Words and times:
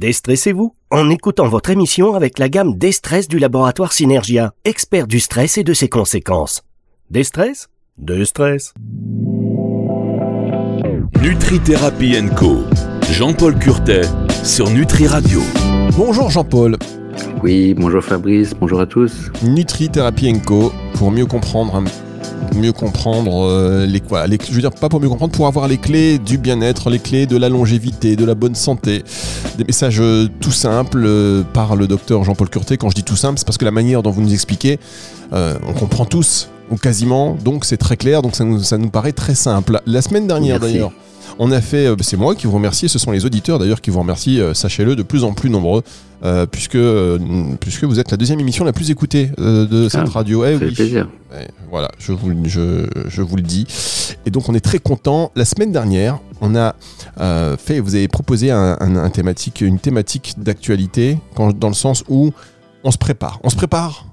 Déstressez-vous 0.00 0.74
en 0.90 1.10
écoutant 1.10 1.46
votre 1.46 1.68
émission 1.68 2.14
avec 2.14 2.38
la 2.38 2.48
gamme 2.48 2.78
Destress 2.78 3.28
du 3.28 3.38
laboratoire 3.38 3.92
Synergia, 3.92 4.54
expert 4.64 5.06
du 5.06 5.20
stress 5.20 5.58
et 5.58 5.62
de 5.62 5.74
ses 5.74 5.90
conséquences. 5.90 6.62
Destress 7.10 7.68
Destress. 7.98 8.72
Nutri-Thérapie 11.20 12.16
Co. 12.34 12.60
Jean-Paul 13.10 13.58
Curtet 13.58 14.00
sur 14.42 14.70
Nutri 14.70 15.06
Radio. 15.06 15.42
Bonjour 15.98 16.30
Jean-Paul. 16.30 16.78
Oui, 17.42 17.74
bonjour 17.74 18.02
Fabrice, 18.02 18.54
bonjour 18.54 18.80
à 18.80 18.86
tous. 18.86 19.30
Nutri-Thérapie 19.42 20.40
Co. 20.40 20.72
pour 20.94 21.10
mieux 21.10 21.26
comprendre 21.26 21.76
un 21.76 21.84
mieux 22.54 22.72
comprendre 22.72 23.46
euh, 23.46 23.86
les 23.86 24.00
quoi 24.00 24.26
je 24.26 24.52
veux 24.52 24.60
dire 24.60 24.72
pas 24.72 24.88
pour 24.88 25.00
mieux 25.00 25.08
comprendre 25.08 25.32
pour 25.32 25.46
avoir 25.46 25.68
les 25.68 25.78
clés 25.78 26.18
du 26.18 26.36
bien-être 26.38 26.90
les 26.90 26.98
clés 26.98 27.26
de 27.26 27.36
la 27.36 27.48
longévité 27.48 28.16
de 28.16 28.24
la 28.24 28.34
bonne 28.34 28.54
santé. 28.54 29.04
Des 29.56 29.64
messages 29.64 30.00
euh, 30.00 30.28
tout 30.40 30.52
simples 30.52 31.02
euh, 31.04 31.42
par 31.42 31.76
le 31.76 31.86
docteur 31.86 32.24
Jean-Paul 32.24 32.48
Curté 32.48 32.76
quand 32.76 32.90
je 32.90 32.94
dis 32.94 33.04
tout 33.04 33.16
simple 33.16 33.38
c'est 33.38 33.46
parce 33.46 33.58
que 33.58 33.64
la 33.64 33.70
manière 33.70 34.02
dont 34.02 34.10
vous 34.10 34.22
nous 34.22 34.32
expliquez 34.32 34.78
on 35.32 35.72
comprend 35.74 36.04
tous 36.04 36.48
ou 36.70 36.76
quasiment. 36.76 37.36
Donc 37.44 37.64
c'est 37.64 37.76
très 37.76 37.96
clair. 37.96 38.22
Donc 38.22 38.34
ça 38.34 38.44
nous, 38.44 38.60
ça 38.62 38.78
nous 38.78 38.90
paraît 38.90 39.12
très 39.12 39.34
simple. 39.34 39.80
La 39.86 40.02
semaine 40.02 40.26
dernière 40.26 40.58
d'ailleurs 40.58 40.92
on 41.38 41.50
a 41.50 41.60
fait, 41.60 41.88
c'est 42.00 42.16
moi 42.16 42.34
qui 42.34 42.46
vous 42.46 42.54
remercie, 42.54 42.88
ce 42.88 42.98
sont 42.98 43.10
les 43.10 43.24
auditeurs 43.24 43.58
d'ailleurs 43.58 43.80
qui 43.80 43.90
vous 43.90 44.00
remercient, 44.00 44.40
sachez-le, 44.54 44.96
de 44.96 45.02
plus 45.02 45.24
en 45.24 45.32
plus 45.32 45.50
nombreux, 45.50 45.82
puisque, 46.50 46.78
puisque 47.60 47.84
vous 47.84 47.98
êtes 47.98 48.10
la 48.10 48.16
deuxième 48.16 48.40
émission 48.40 48.64
la 48.64 48.72
plus 48.72 48.90
écoutée 48.90 49.30
de 49.38 49.88
cette 49.88 50.02
ah, 50.06 50.10
radio. 50.10 50.44
Eh, 50.44 50.56
oui. 50.56 50.72
plaisir. 50.72 51.08
Voilà, 51.70 51.90
je 51.98 52.12
vous, 52.12 52.32
je, 52.44 53.22
vous, 53.22 53.36
le 53.36 53.42
dis. 53.42 53.66
Et 54.26 54.30
donc 54.30 54.48
on 54.48 54.54
est 54.54 54.60
très 54.60 54.78
content. 54.78 55.30
La 55.36 55.44
semaine 55.44 55.72
dernière, 55.72 56.18
on 56.40 56.56
a 56.56 56.74
euh, 57.20 57.56
fait, 57.56 57.80
vous 57.80 57.94
avez 57.94 58.08
proposé 58.08 58.50
un, 58.50 59.10
thématique, 59.10 59.60
une 59.60 59.78
thématique 59.78 60.34
d'actualité, 60.38 61.18
dans 61.36 61.68
le 61.68 61.74
sens 61.74 62.04
où 62.08 62.32
on 62.84 62.90
se 62.90 62.98
prépare. 62.98 63.38
On 63.42 63.50
se 63.50 63.56
prépare. 63.56 64.09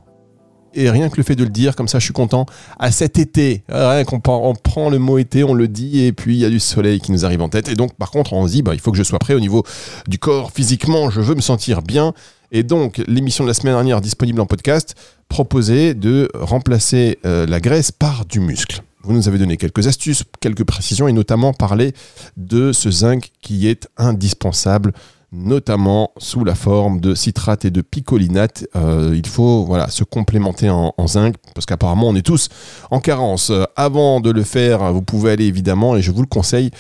Et 0.78 0.92
rien 0.92 1.10
que 1.10 1.18
le 1.18 1.24
fait 1.24 1.36
de 1.36 1.44
le 1.44 1.50
dire, 1.50 1.76
comme 1.76 1.88
ça, 1.88 1.98
je 1.98 2.04
suis 2.04 2.14
content. 2.14 2.46
À 2.78 2.92
cet 2.92 3.18
été, 3.18 3.64
rien 3.68 4.04
qu'on 4.04 4.22
on 4.28 4.54
prend 4.54 4.92
le 4.92 5.00
mot 5.00 5.18
été, 5.18 5.44
on 5.44 5.56
le 5.56 5.68
dit, 5.68 6.06
et 6.06 6.14
puis 6.14 6.36
il 6.36 6.40
y 6.40 6.46
a 6.46 6.50
du 6.50 6.60
soleil 6.60 7.02
qui 7.02 7.12
nous 7.12 7.26
arrive 7.26 7.42
en 7.42 7.50
tête. 7.50 7.68
Et 7.68 7.74
donc, 7.74 7.96
par 7.96 8.12
contre, 8.12 8.34
on 8.34 8.46
se 8.46 8.52
dit, 8.52 8.62
bah, 8.62 8.76
il 8.76 8.80
faut 8.80 8.92
que 8.92 8.98
je 8.98 9.04
sois 9.04 9.18
prêt 9.18 9.34
au 9.34 9.40
niveau 9.40 9.64
du 10.08 10.20
corps, 10.20 10.52
physiquement, 10.52 11.10
je 11.10 11.20
veux 11.20 11.34
me 11.34 11.42
sentir 11.42 11.82
bien. 11.82 12.14
Et 12.52 12.62
donc, 12.62 13.02
l'émission 13.08 13.44
de 13.44 13.50
la 13.50 13.56
semaine 13.56 13.74
dernière 13.74 14.02
disponible 14.02 14.40
en 14.40 14.46
podcast 14.46 14.94
proposait 15.30 15.96
de 15.96 16.30
remplacer 16.36 17.18
euh, 17.26 17.48
la 17.48 17.60
graisse 17.60 17.92
par 17.92 18.26
du 18.26 18.40
muscle. 18.40 18.84
Vous 19.02 19.14
nous 19.14 19.28
avez 19.28 19.40
donné 19.40 19.58
quelques 19.58 19.88
astuces, 19.88 20.26
quelques 20.42 20.64
précisions 20.64 21.08
et 21.08 21.14
notamment 21.14 21.54
parler 21.54 21.94
de 22.36 22.72
ce 22.72 22.92
zinc 22.92 23.32
qui 23.42 23.68
est 23.68 23.88
indispensable 23.98 24.94
notamment 25.32 26.12
sous 26.18 26.44
la 26.44 26.56
forme 26.56 27.00
de 27.00 27.14
citrate 27.14 27.66
et 27.66 27.72
de 27.72 27.82
picolinate. 27.82 28.66
Euh, 28.76 29.14
il 29.16 29.28
faut 29.28 29.66
voilà, 29.66 29.90
se 29.90 30.04
complémenter 30.04 30.70
en, 30.70 30.94
zinc 31.08 31.36
parce 31.54 31.66
qu'apparemment 31.66 32.08
on 32.08 32.16
est 32.16 32.26
tous 32.26 32.50
en 32.92 33.00
carence. 33.00 33.52
Avant 33.76 34.20
de 34.20 34.32
le 34.32 34.44
faire, 34.44 34.94
vous 34.94 35.02
pouvez 35.02 35.32
aller 35.32 35.46
évidemment, 35.46 35.96
et 35.96 36.02
je 36.02 36.12
vous 36.12 36.22
le 36.22 36.28
conseille, 36.28 36.72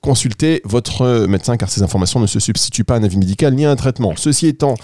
consultez 0.00 0.60
votre 0.64 1.26
médecin 1.26 1.56
car 1.56 1.70
ces 1.70 1.82
informations 1.82 2.20
ne 2.20 2.26
se 2.26 2.40
substituent 2.40 2.84
pas 2.84 2.94
à 2.94 2.98
un 2.98 3.02
avis 3.02 3.16
médical 3.16 3.54
ni 3.54 3.64
à 3.64 3.70
un 3.70 3.76
traitement. 3.76 4.14
Ceci 4.16 4.46
étant, 4.46 4.74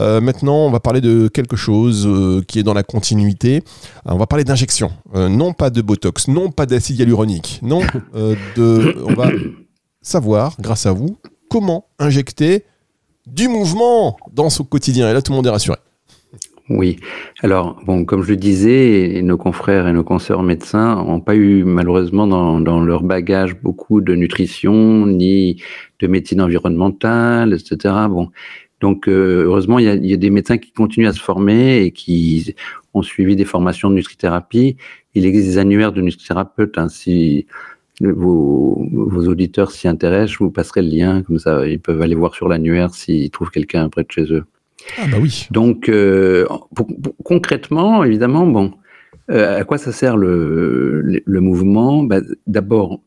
euh, 0.00 0.20
maintenant 0.20 0.66
on 0.66 0.70
va 0.70 0.80
parler 0.80 1.00
de 1.00 1.28
quelque 1.28 1.56
chose 1.56 2.06
euh, 2.06 2.42
qui 2.46 2.58
est 2.58 2.62
dans 2.62 2.74
la 2.74 2.82
continuité. 2.82 3.62
on 4.04 4.18
va 4.18 4.26
parler 4.26 4.44
d'injection. 4.44 4.90
Euh, 5.14 5.28
non 5.28 5.52
pas 5.52 5.70
de 5.70 5.82
Botox, 5.82 6.28
non 6.28 6.50
pas 6.50 6.66
d'acide 6.66 6.98
hyaluronique, 6.98 7.60
non 7.62 7.82
de... 8.56 8.96
On 9.06 9.14
va 9.14 9.30
savoir, 10.00 10.56
grâce 10.58 10.86
à 10.86 10.92
vous, 10.92 11.16
comment 11.48 11.86
injecter 11.98 12.64
du 13.26 13.48
mouvement 13.48 14.16
dans 14.32 14.50
son 14.50 14.64
quotidien. 14.64 15.10
Et 15.10 15.12
là, 15.12 15.22
tout 15.22 15.32
le 15.32 15.36
monde 15.36 15.46
est 15.46 15.50
rassuré. 15.50 15.76
Oui. 16.68 16.98
Alors, 17.42 17.80
bon, 17.84 18.04
comme 18.04 18.22
je 18.22 18.30
le 18.30 18.36
disais, 18.36 19.20
nos 19.22 19.36
confrères 19.36 19.88
et 19.88 19.92
nos 19.92 20.04
consoeurs 20.04 20.42
médecins 20.42 20.96
n'ont 21.04 21.20
pas 21.20 21.34
eu, 21.34 21.64
malheureusement, 21.64 22.26
dans, 22.26 22.80
leur 22.80 23.02
bagage 23.02 23.60
beaucoup 23.60 24.00
de 24.00 24.14
nutrition, 24.14 25.06
ni 25.06 25.60
de 26.00 26.06
médecine 26.06 26.40
environnementale, 26.40 27.52
etc. 27.52 27.94
Bon. 28.08 28.30
Donc, 28.80 29.08
euh, 29.08 29.44
heureusement, 29.44 29.78
il 29.78 29.86
y, 30.06 30.12
a, 30.12 30.16
des 30.16 30.30
médecins 30.30 30.58
qui 30.58 30.72
continuent 30.72 31.08
à 31.08 31.12
se 31.12 31.20
former 31.20 31.82
et 31.82 31.90
qui 31.90 32.54
ont 32.94 33.02
suivi 33.02 33.36
des 33.36 33.44
formations 33.44 33.90
de 33.90 33.96
nutrithérapie. 33.96 34.76
Il 35.14 35.26
existe 35.26 35.48
des 35.48 35.58
annuaires 35.58 35.92
de 35.92 36.00
nutrithérapeutes. 36.00 36.78
Hein, 36.78 36.88
vos, 38.00 38.86
vos 38.92 39.28
auditeurs 39.28 39.70
s'y 39.70 39.88
intéressent, 39.88 40.32
je 40.32 40.38
vous 40.38 40.50
passerai 40.50 40.82
le 40.82 40.88
lien. 40.88 41.22
Comme 41.22 41.38
ça, 41.38 41.66
ils 41.66 41.80
peuvent 41.80 42.00
aller 42.00 42.14
voir 42.14 42.34
sur 42.34 42.48
l'annuaire 42.48 42.94
s'ils 42.94 43.30
trouvent 43.30 43.50
quelqu'un 43.50 43.88
près 43.88 44.04
de 44.04 44.10
chez 44.10 44.32
eux. 44.32 44.44
Ah 44.98 45.06
bah 45.10 45.18
oui. 45.20 45.46
Donc 45.50 45.88
euh, 45.88 46.46
concrètement, 47.24 48.04
évidemment, 48.04 48.46
bon, 48.46 48.72
euh, 49.30 49.60
à 49.60 49.64
quoi 49.64 49.78
ça 49.78 49.92
sert 49.92 50.16
le, 50.16 51.02
le, 51.02 51.40
mouvement? 51.40 52.02
Bah, 52.02 52.20
D'abord, 52.46 53.00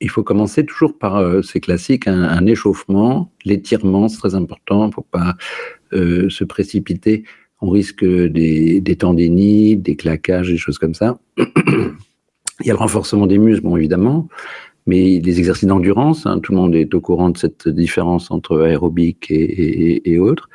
il 0.00 0.08
faut 0.08 0.22
commencer 0.22 0.64
toujours 0.64 0.98
par, 0.98 1.16
euh, 1.16 1.42
c'est 1.42 1.60
classique, 1.60 2.06
un, 2.06 2.46
échauffement, 2.46 3.30
l'étirement, 3.44 4.08
c'est 4.08 4.18
très 4.18 4.34
important 4.34 4.90
pour 4.90 5.04
pas 5.04 5.34
se 5.92 6.42
précipiter. 6.42 7.22
On 7.60 7.70
risque 7.70 8.04
des, 8.04 8.80
des 8.80 8.96
tendinites, 8.96 9.80
des 9.80 9.94
claquages, 9.94 10.48
des 10.48 10.56
choses 10.56 10.78
comme 10.78 10.94
ça. 10.94 11.18
Il 12.60 12.66
y 12.66 12.70
a 12.70 12.74
le 12.74 12.78
renforcement 12.78 13.26
des 13.26 13.38
muscles, 13.38 13.66
évidemment, 13.76 14.28
mais 14.86 15.20
les 15.20 15.38
exercices 15.38 15.68
d'endurance, 15.68 16.26
hein, 16.26 16.38
tout 16.40 16.52
le 16.52 16.58
monde 16.58 16.74
est 16.74 16.94
au 16.94 17.00
courant 17.00 17.30
de 17.30 17.38
cette 17.38 17.68
différence 17.68 18.30
entre 18.30 18.62
aérobic 18.62 19.30
et, 19.30 19.34
et, 19.34 20.12
et 20.12 20.18
autres. 20.18 20.48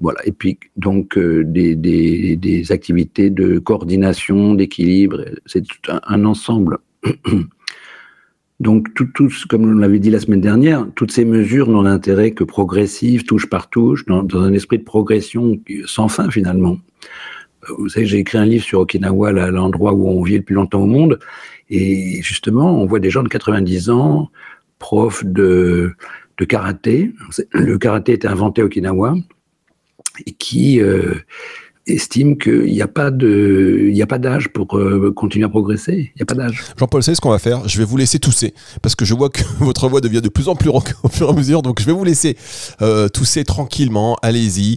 Voilà. 0.00 0.20
Et 0.24 0.32
puis, 0.32 0.58
donc, 0.76 1.16
euh, 1.18 1.42
des, 1.44 2.72
activités 2.72 3.30
de 3.30 3.58
coordination, 3.58 4.54
d'équilibre, 4.54 5.24
c'est 5.46 5.64
un, 5.88 6.24
ensemble. 6.24 6.78
donc, 8.60 8.94
tout, 8.94 9.08
comme 9.48 9.64
on 9.64 9.72
l'avait 9.72 9.98
dit 9.98 10.10
la 10.10 10.20
semaine 10.20 10.40
dernière, 10.40 10.86
toutes 10.94 11.12
ces 11.12 11.24
mesures 11.24 11.68
n'ont 11.68 11.82
d'intérêt 11.82 12.32
que 12.32 12.44
progressives, 12.44 13.24
touche 13.24 13.46
par 13.46 13.68
touche, 13.68 14.04
dans, 14.06 14.26
un 14.34 14.52
esprit 14.52 14.78
de 14.78 14.84
progression 14.84 15.58
sans 15.86 16.08
fin, 16.08 16.30
finalement. 16.30 16.78
Vous 17.78 17.88
savez, 17.88 18.06
j'ai 18.06 18.18
écrit 18.18 18.38
un 18.38 18.46
livre 18.46 18.64
sur 18.64 18.80
Okinawa, 18.80 19.32
l'endroit 19.32 19.92
où 19.92 20.08
on 20.08 20.22
vit 20.22 20.36
le 20.38 20.42
plus 20.42 20.54
longtemps 20.54 20.82
au 20.82 20.86
monde, 20.86 21.18
et 21.70 22.20
justement, 22.22 22.80
on 22.80 22.86
voit 22.86 23.00
des 23.00 23.10
gens 23.10 23.22
de 23.22 23.28
90 23.28 23.90
ans, 23.90 24.30
profs 24.78 25.24
de 25.24 25.94
karaté. 26.48 27.12
Le 27.52 27.78
karaté 27.78 28.12
était 28.12 28.28
inventé 28.28 28.62
à 28.62 28.64
Okinawa 28.64 29.14
et 30.26 30.32
qui 30.32 30.80
euh, 30.80 31.14
estime 31.86 32.38
qu'il 32.38 32.64
n'y 32.64 32.82
a 32.82 32.86
pas 32.86 33.10
d'âge 33.10 34.48
pour 34.48 34.76
euh, 34.76 35.12
continuer 35.14 35.44
à 35.44 35.48
progresser. 35.48 36.12
Il 36.14 36.18
n'y 36.18 36.22
a 36.22 36.26
pas 36.26 36.34
d'âge. 36.34 36.62
Jean-Paul, 36.78 37.02
c'est 37.02 37.14
ce 37.14 37.20
qu'on 37.20 37.30
va 37.30 37.38
faire? 37.38 37.68
Je 37.68 37.78
vais 37.78 37.84
vous 37.84 37.96
laisser 37.96 38.18
tousser 38.18 38.54
parce 38.82 38.94
que 38.94 39.04
je 39.04 39.14
vois 39.14 39.30
que 39.30 39.42
votre 39.60 39.88
voix 39.88 40.00
devient 40.00 40.22
de 40.22 40.28
plus 40.28 40.48
en 40.48 40.56
plus 40.56 40.70
rauque 40.70 40.94
au 41.02 41.08
fur 41.08 41.28
et 41.28 41.30
à 41.30 41.32
mesure. 41.34 41.62
Donc, 41.62 41.80
je 41.80 41.86
vais 41.86 41.92
vous 41.92 42.04
laisser 42.04 42.36
euh, 42.82 43.08
tousser 43.08 43.44
tranquillement. 43.44 44.16
Allez-y. 44.22 44.76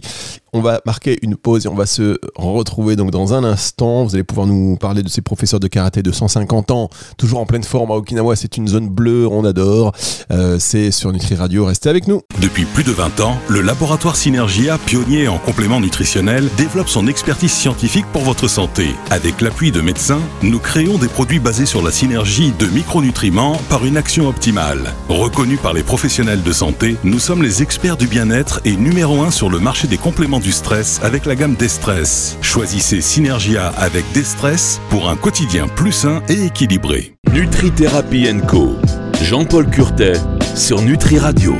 On 0.58 0.60
va 0.60 0.80
marquer 0.84 1.20
une 1.22 1.36
pause 1.36 1.66
et 1.66 1.68
on 1.68 1.76
va 1.76 1.86
se 1.86 2.18
retrouver 2.34 2.96
donc 2.96 3.12
dans 3.12 3.32
un 3.32 3.44
instant. 3.44 4.02
Vous 4.02 4.16
allez 4.16 4.24
pouvoir 4.24 4.48
nous 4.48 4.74
parler 4.74 5.04
de 5.04 5.08
ces 5.08 5.22
professeurs 5.22 5.60
de 5.60 5.68
karaté 5.68 6.02
de 6.02 6.10
150 6.10 6.72
ans, 6.72 6.90
toujours 7.16 7.38
en 7.38 7.46
pleine 7.46 7.62
forme 7.62 7.92
à 7.92 7.94
Okinawa. 7.94 8.34
C'est 8.34 8.56
une 8.56 8.66
zone 8.66 8.88
bleue, 8.88 9.28
on 9.28 9.44
adore. 9.44 9.92
Euh, 10.32 10.56
c'est 10.58 10.90
sur 10.90 11.12
Nutri 11.12 11.36
Radio. 11.36 11.64
Restez 11.66 11.88
avec 11.88 12.08
nous. 12.08 12.22
Depuis 12.42 12.64
plus 12.64 12.82
de 12.82 12.90
20 12.90 13.20
ans, 13.20 13.36
le 13.48 13.60
laboratoire 13.60 14.16
Synergia, 14.16 14.78
pionnier 14.78 15.28
en 15.28 15.38
compléments 15.38 15.80
nutritionnels, 15.80 16.48
développe 16.56 16.88
son 16.88 17.06
expertise 17.06 17.52
scientifique 17.52 18.06
pour 18.12 18.22
votre 18.22 18.48
santé. 18.48 18.88
Avec 19.10 19.40
l'appui 19.40 19.70
de 19.70 19.80
médecins, 19.80 20.20
nous 20.42 20.58
créons 20.58 20.98
des 20.98 21.06
produits 21.06 21.38
basés 21.38 21.66
sur 21.66 21.82
la 21.84 21.92
synergie 21.92 22.52
de 22.58 22.66
micronutriments 22.66 23.60
par 23.70 23.86
une 23.86 23.96
action 23.96 24.26
optimale. 24.26 24.92
Reconnus 25.08 25.60
par 25.60 25.72
les 25.72 25.84
professionnels 25.84 26.42
de 26.42 26.52
santé, 26.52 26.96
nous 27.04 27.20
sommes 27.20 27.44
les 27.44 27.62
experts 27.62 27.96
du 27.96 28.08
bien-être 28.08 28.60
et 28.64 28.74
numéro 28.74 29.22
1 29.22 29.30
sur 29.30 29.50
le 29.50 29.60
marché 29.60 29.86
des 29.86 29.98
compléments 29.98 30.40
du 30.48 30.52
stress 30.52 30.98
avec 31.02 31.26
la 31.26 31.34
gamme 31.34 31.56
Destress. 31.56 32.38
Choisissez 32.40 33.02
Synergia 33.02 33.68
avec 33.76 34.02
Destress 34.14 34.80
pour 34.88 35.10
un 35.10 35.16
quotidien 35.16 35.68
plus 35.68 35.92
sain 35.92 36.22
et 36.30 36.46
équilibré. 36.46 37.12
Nutri-Thérapie 37.34 38.30
Co. 38.46 38.78
Jean-Paul 39.20 39.68
Curtet 39.68 40.14
sur 40.54 40.80
Nutri 40.80 41.18
Radio. 41.18 41.54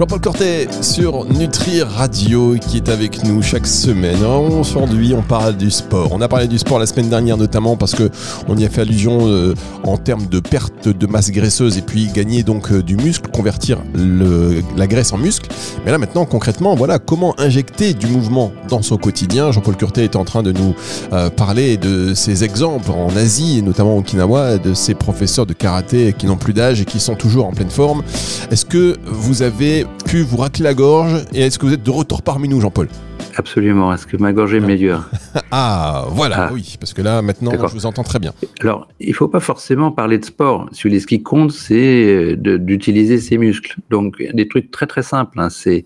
Jean-Paul 0.00 0.20
Cortet 0.22 0.66
sur 0.80 1.26
Nutri 1.26 1.82
Radio 1.82 2.56
qui 2.58 2.78
est 2.78 2.88
avec 2.88 3.22
nous 3.22 3.42
chaque 3.42 3.66
semaine. 3.66 4.24
Aujourd'hui, 4.24 5.12
on 5.14 5.20
parle 5.20 5.58
du 5.58 5.70
sport. 5.70 6.08
On 6.12 6.22
a 6.22 6.28
parlé 6.28 6.48
du 6.48 6.58
sport 6.58 6.78
la 6.78 6.86
semaine 6.86 7.10
dernière 7.10 7.36
notamment 7.36 7.76
parce 7.76 7.94
que 7.94 8.08
on 8.48 8.56
y 8.56 8.64
a 8.64 8.70
fait 8.70 8.80
allusion 8.80 9.26
euh, 9.26 9.54
en 9.84 9.98
termes 9.98 10.24
de 10.24 10.40
perte 10.40 10.88
de 10.88 11.06
masse 11.06 11.30
graisseuse 11.30 11.76
et 11.76 11.82
puis 11.82 12.06
gagner 12.06 12.42
donc 12.42 12.72
euh, 12.72 12.82
du 12.82 12.96
muscle, 12.96 13.30
convertir 13.30 13.76
la 13.94 14.86
graisse 14.86 15.12
en 15.12 15.18
muscle. 15.18 15.50
Mais 15.84 15.90
là 15.90 15.98
maintenant, 15.98 16.24
concrètement, 16.24 16.74
voilà 16.74 16.98
comment 16.98 17.38
injecter 17.38 17.92
du 17.92 18.06
mouvement 18.06 18.52
dans 18.70 18.80
son 18.80 18.96
quotidien? 18.96 19.52
Jean-Paul 19.52 19.76
Curtet 19.76 20.04
est 20.04 20.16
en 20.16 20.24
train 20.24 20.42
de 20.42 20.52
nous 20.52 20.74
euh, 21.12 21.28
parler 21.28 21.76
de 21.76 22.14
ses 22.14 22.42
exemples 22.42 22.90
en 22.90 23.14
Asie 23.16 23.58
et 23.58 23.62
notamment 23.62 23.96
au 23.96 24.00
Okinawa, 24.00 24.56
de 24.56 24.72
ces 24.72 24.94
professeurs 24.94 25.44
de 25.44 25.52
karaté 25.52 26.14
qui 26.16 26.24
n'ont 26.24 26.38
plus 26.38 26.54
d'âge 26.54 26.80
et 26.80 26.86
qui 26.86 27.00
sont 27.00 27.16
toujours 27.16 27.44
en 27.44 27.52
pleine 27.52 27.68
forme. 27.68 28.02
Est-ce 28.50 28.64
que 28.64 28.96
vous 29.04 29.42
avez 29.42 29.84
pu 30.06 30.22
vous 30.22 30.36
racler 30.36 30.64
la 30.64 30.74
gorge 30.74 31.24
Et 31.32 31.40
est-ce 31.40 31.58
que 31.58 31.66
vous 31.66 31.72
êtes 31.72 31.82
de 31.82 31.90
retour 31.90 32.22
parmi 32.22 32.48
nous, 32.48 32.60
Jean-Paul? 32.60 32.88
Absolument. 33.36 33.92
Est-ce 33.92 34.06
que 34.06 34.16
ma 34.16 34.32
gorge 34.32 34.54
est 34.54 34.60
meilleure 34.60 35.08
Ah, 35.50 36.06
voilà, 36.10 36.48
ah. 36.48 36.50
oui, 36.52 36.76
parce 36.78 36.92
que 36.92 37.02
là, 37.02 37.22
maintenant, 37.22 37.52
je 37.52 37.74
vous 37.74 37.86
entends 37.86 38.02
très 38.02 38.18
bien. 38.18 38.32
Alors, 38.60 38.88
il 38.98 39.10
ne 39.10 39.14
faut 39.14 39.28
pas 39.28 39.40
forcément 39.40 39.92
parler 39.92 40.18
de 40.18 40.24
sport. 40.24 40.68
Ce 40.72 40.88
qui 41.06 41.22
compte, 41.22 41.52
c'est 41.52 42.36
d'utiliser 42.36 43.18
ses 43.18 43.38
muscles. 43.38 43.76
Donc, 43.90 44.16
il 44.18 44.26
y 44.26 44.28
a 44.28 44.32
des 44.32 44.48
trucs 44.48 44.70
très 44.70 44.86
très 44.86 45.02
simples. 45.02 45.38
Hein. 45.40 45.48
C'est 45.50 45.84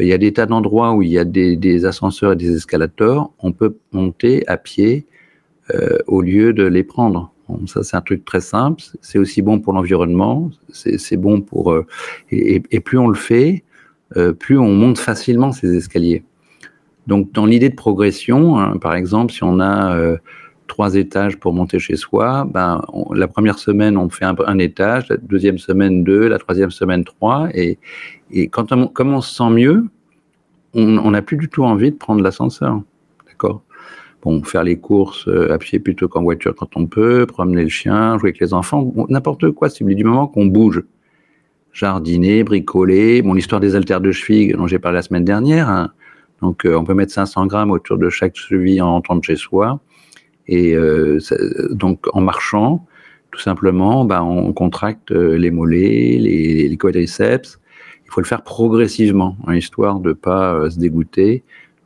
il 0.00 0.06
y 0.06 0.12
a 0.12 0.18
des 0.18 0.32
tas 0.32 0.46
d'endroits 0.46 0.92
où 0.92 1.02
il 1.02 1.10
y 1.10 1.18
a 1.18 1.24
des, 1.24 1.84
ascenseurs 1.84 2.32
et 2.32 2.36
des 2.36 2.56
escalators. 2.56 3.32
On 3.38 3.52
peut 3.52 3.76
monter 3.92 4.46
à 4.48 4.56
pied 4.56 5.06
euh, 5.74 5.98
au 6.06 6.20
lieu 6.20 6.52
de 6.52 6.64
les 6.64 6.82
prendre. 6.82 7.32
Ça, 7.66 7.82
c'est 7.82 7.96
un 7.96 8.00
truc 8.00 8.24
très 8.24 8.40
simple. 8.40 8.82
C'est 9.00 9.18
aussi 9.18 9.42
bon 9.42 9.60
pour 9.60 9.72
l'environnement. 9.72 10.50
C'est 10.72 11.16
bon 11.16 11.40
pour 11.40 11.72
euh, 11.72 11.86
et, 12.30 12.60
plus 12.80 12.98
on 12.98 13.08
le 13.08 13.14
fait, 13.14 13.64
euh, 14.16 14.32
plus 14.32 14.58
on 14.58 14.72
monte 14.72 14.98
facilement 14.98 15.52
ces 15.52 15.74
escaliers. 15.76 16.24
Donc, 17.06 17.32
dans 17.32 17.46
l'idée 17.46 17.68
de 17.68 17.74
progression, 17.74 18.58
hein, 18.58 18.78
par 18.78 18.94
exemple, 18.94 19.32
si 19.32 19.44
on 19.44 19.60
a 19.60 20.16
trois 20.66 20.94
étages 20.94 21.38
pour 21.38 21.52
monter 21.52 21.78
chez 21.78 21.96
soi, 21.96 22.48
ben, 22.50 22.82
la 23.12 23.28
première 23.28 23.58
semaine, 23.58 23.96
on 23.98 24.08
fait 24.08 24.24
un, 24.24 24.58
étage, 24.58 25.08
la 25.08 25.18
deuxième 25.18 25.58
semaine, 25.58 26.02
deux, 26.04 26.28
la 26.28 26.38
troisième 26.38 26.70
semaine, 26.70 27.04
trois. 27.04 27.48
Et, 27.52 27.78
et 28.30 28.48
quand 28.48 28.72
on, 28.72 28.88
comme 28.88 29.12
on 29.12 29.20
se 29.20 29.34
sent 29.34 29.50
mieux, 29.50 29.84
on 30.72 31.10
n'a 31.10 31.22
plus 31.22 31.36
du 31.36 31.48
tout 31.48 31.62
envie 31.62 31.92
de 31.92 31.96
prendre 31.96 32.22
l'ascenseur. 32.22 32.80
D'accord? 33.26 33.62
Bon, 34.24 34.42
faire 34.42 34.64
les 34.64 34.78
courses 34.78 35.28
euh, 35.28 35.52
à 35.52 35.58
pied 35.58 35.78
plutôt 35.78 36.08
qu'en 36.08 36.22
voiture 36.22 36.54
quand 36.56 36.76
on 36.76 36.86
peut, 36.86 37.26
promener 37.26 37.62
le 37.62 37.68
chien, 37.68 38.16
jouer 38.16 38.30
avec 38.30 38.40
les 38.40 38.54
enfants, 38.54 38.90
n'importe 39.10 39.50
quoi, 39.50 39.68
c'est 39.68 39.84
du 39.84 40.04
moment 40.04 40.26
qu'on 40.26 40.46
bouge. 40.46 40.82
Jardiner, 41.74 42.42
bricoler, 42.42 43.20
mon 43.20 43.36
histoire 43.36 43.60
des 43.60 43.76
haltères 43.76 44.00
de 44.00 44.12
cheville 44.12 44.52
dont 44.52 44.66
j'ai 44.66 44.78
parlé 44.78 44.96
la 44.96 45.02
semaine 45.02 45.24
dernière. 45.24 45.68
Hein. 45.68 45.92
Donc, 46.40 46.64
euh, 46.64 46.74
on 46.74 46.84
peut 46.84 46.94
mettre 46.94 47.12
500 47.12 47.46
grammes 47.46 47.70
autour 47.70 47.98
de 47.98 48.08
chaque 48.08 48.36
cheville 48.36 48.80
en 48.80 48.92
rentrant 48.92 49.16
de 49.16 49.24
chez 49.24 49.36
soi. 49.36 49.80
Et 50.46 50.74
euh, 50.74 51.18
donc, 51.70 52.06
en 52.14 52.22
marchant, 52.22 52.86
tout 53.30 53.40
simplement, 53.40 54.06
bah, 54.06 54.22
on 54.22 54.54
contracte 54.54 55.10
les 55.10 55.50
mollets, 55.50 56.16
les, 56.18 56.76
quadriceps, 56.78 57.60
faut 58.08 58.20
le 58.20 58.26
faire 58.26 58.42
progressivement, 58.42 59.36
hein, 59.46 59.56
histoire 59.56 59.98
de 59.98 60.10
ne 60.10 60.14
pas 60.14 60.70
se 60.70 60.78
dégoûter 60.78 61.42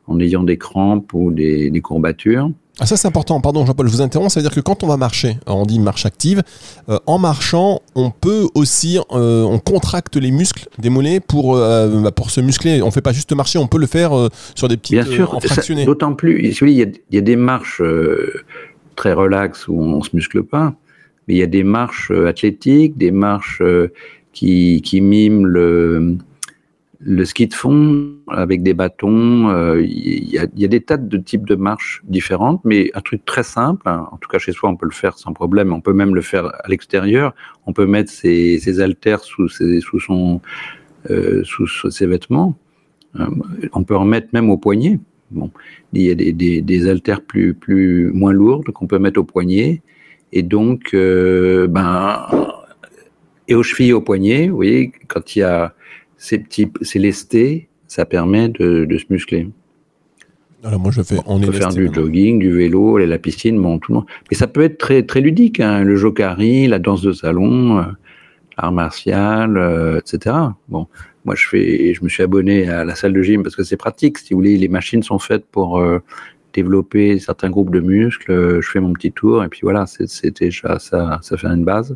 en 0.09 0.19
ayant 0.19 0.43
des 0.43 0.57
crampes 0.57 1.13
ou 1.13 1.31
des, 1.31 1.71
courbatures. 1.81 2.51
Ah 2.81 2.85
ça 2.85 2.95
c'est 2.97 3.07
important, 3.07 3.41
pardon 3.41 3.65
Jean-Paul, 3.65 3.87
je 3.87 3.91
vous 3.91 4.01
interromps, 4.01 4.33
ça 4.33 4.39
veut 4.39 4.43
dire 4.45 4.55
que 4.55 4.61
quand 4.61 4.83
on 4.83 4.87
va 4.87 4.95
marcher, 4.95 5.37
on 5.47 5.65
dit 5.65 5.79
marche 5.79 6.05
active, 6.05 6.41
euh, 6.87 6.97
en 7.07 7.19
marchant, 7.19 7.81
on 7.93 8.09
peut 8.09 8.47
aussi, 8.55 8.97
euh, 9.11 9.43
on 9.43 9.59
contracte 9.59 10.15
les 10.15 10.31
muscles 10.31 10.67
des 10.77 10.89
mollets 10.89 11.19
pour, 11.19 11.55
bah, 11.55 12.11
pour 12.11 12.31
se 12.31 12.39
muscler. 12.39 12.81
On 12.81 12.87
ne 12.87 12.91
fait 12.91 13.01
pas 13.01 13.11
juste 13.11 13.33
marcher, 13.33 13.59
on 13.59 13.67
peut 13.67 13.77
le 13.77 13.87
faire 13.87 14.11
sur 14.55 14.67
des 14.67 14.77
petits 14.77 14.93
Bien 14.93 15.05
sûr, 15.05 15.37
d'autant 15.85 16.13
plus, 16.13 16.39
il 16.39 16.69
y, 16.69 16.81
a, 16.81 16.85
il 16.85 17.15
y 17.15 17.17
a 17.17 17.21
des 17.21 17.35
marches 17.35 17.81
très 18.95 19.13
relaxes 19.13 19.67
où 19.67 19.79
on 19.79 19.97
ne 19.97 20.03
se 20.03 20.15
muscle 20.15 20.43
pas, 20.43 20.73
mais 21.27 21.35
il 21.35 21.37
y 21.37 21.43
a 21.43 21.47
des 21.47 21.63
marches 21.63 22.11
athlétiques, 22.11 22.97
des 22.97 23.11
marches 23.11 23.61
qui, 24.31 24.81
qui 24.81 25.01
mime 25.01 25.45
le, 25.45 26.17
le 26.99 27.23
ski 27.23 27.47
de 27.47 27.53
fond 27.53 28.13
avec 28.27 28.61
des 28.61 28.73
bâtons. 28.73 29.49
Euh, 29.49 29.81
il 29.81 30.29
y, 30.29 30.37
a, 30.37 30.47
des 30.47 30.81
tas 30.81 30.97
de 30.97 31.17
types 31.17 31.47
de 31.47 31.55
marches 31.55 32.01
différentes, 32.05 32.61
mais 32.65 32.91
un 32.93 33.01
truc 33.01 33.23
très 33.25 33.43
simple. 33.43 33.87
Hein, 33.87 34.07
en 34.11 34.17
tout 34.17 34.27
cas, 34.29 34.37
chez 34.37 34.51
soi, 34.51 34.69
on 34.69 34.75
peut 34.75 34.85
le 34.85 34.91
faire 34.91 35.17
sans 35.17 35.31
problème. 35.31 35.71
On 35.71 35.81
peut 35.81 35.93
même 35.93 36.13
le 36.13 36.21
faire 36.21 36.47
à 36.47 36.67
l'extérieur. 36.67 37.33
On 37.65 37.73
peut 37.73 37.85
mettre 37.85 38.11
ses, 38.11 38.59
ses 38.59 38.81
haltères 38.81 39.21
sous, 39.21 39.47
ses, 39.47 39.79
sous, 39.79 39.99
son, 39.99 40.41
euh, 41.09 41.43
sous 41.45 41.67
ses 41.67 42.05
vêtements. 42.05 42.55
Euh, 43.19 43.27
on 43.71 43.83
peut 43.83 43.95
en 43.95 44.05
mettre 44.05 44.27
même 44.33 44.49
au 44.49 44.57
poignet. 44.57 44.99
Bon, 45.31 45.51
il 45.93 46.01
y 46.01 46.11
a 46.11 46.15
des, 46.15 46.61
des, 46.61 46.89
haltères 46.89 47.21
plus, 47.21 47.53
plus 47.53 48.11
moins 48.11 48.33
lourdes 48.33 48.71
qu'on 48.71 48.87
peut 48.87 48.99
mettre 48.99 49.19
au 49.19 49.23
poignet. 49.23 49.81
Et 50.33 50.43
donc, 50.43 50.89
ben, 50.93 52.27
et 53.47 53.55
aux 53.55 53.63
chevilles, 53.63 53.93
aux 53.93 54.01
poignets, 54.01 54.49
vous 54.49 54.55
voyez, 54.55 54.91
quand 55.07 55.35
il 55.35 55.39
y 55.39 55.43
a 55.43 55.73
ces 56.19 56.37
petits, 56.37 56.71
ces 56.81 56.99
lestés, 56.99 57.69
ça 57.87 58.05
permet 58.05 58.49
de, 58.49 58.85
se 58.97 59.05
muscler. 59.09 59.49
Alors 60.63 60.79
moi 60.79 60.91
je 60.91 61.01
fais, 61.01 61.15
on, 61.25 61.39
peut 61.39 61.53
faire 61.53 61.69
du 61.69 61.89
jogging, 61.91 62.37
du 62.37 62.51
vélo, 62.51 62.97
aller 62.97 63.05
à 63.05 63.07
la 63.07 63.17
piscine, 63.17 63.59
bon 63.59 63.79
tout 63.79 63.93
le 63.93 63.99
monde. 63.99 64.07
Mais 64.29 64.35
ça 64.35 64.45
peut 64.45 64.61
être 64.61 64.77
très 64.77 65.03
très 65.03 65.21
ludique, 65.21 65.61
hein, 65.61 65.83
le 65.83 65.95
jokari, 65.95 66.67
la 66.67 66.77
danse 66.79 67.01
de 67.01 67.13
salon, 67.13 67.79
euh, 67.79 67.83
l'art 68.57 68.73
martial, 68.73 69.57
euh, 69.57 69.99
etc. 69.99 70.35
Bon, 70.67 70.87
moi 71.23 71.35
je 71.35 71.47
fais, 71.47 71.93
je 71.93 72.03
me 72.03 72.09
suis 72.09 72.21
abonné 72.21 72.67
à 72.67 72.83
la 72.83 72.95
salle 72.95 73.13
de 73.13 73.21
gym 73.21 73.41
parce 73.41 73.55
que 73.55 73.63
c'est 73.63 73.77
pratique. 73.77 74.17
Si 74.17 74.33
vous 74.33 74.41
voulez, 74.41 74.57
les 74.57 74.67
machines 74.67 75.01
sont 75.01 75.19
faites 75.19 75.45
pour 75.45 75.79
euh, 75.79 75.99
développer 76.53 77.17
certains 77.19 77.49
groupes 77.49 77.71
de 77.71 77.79
muscles. 77.79 78.59
Je 78.59 78.69
fais 78.69 78.81
mon 78.81 78.91
petit 78.91 79.13
tour 79.13 79.41
et 79.41 79.47
puis 79.47 79.61
voilà, 79.63 79.85
c'est 79.87 80.37
déjà 80.37 80.77
ça, 80.79 81.19
ça 81.21 81.37
fait 81.37 81.47
une 81.47 81.63
base 81.63 81.95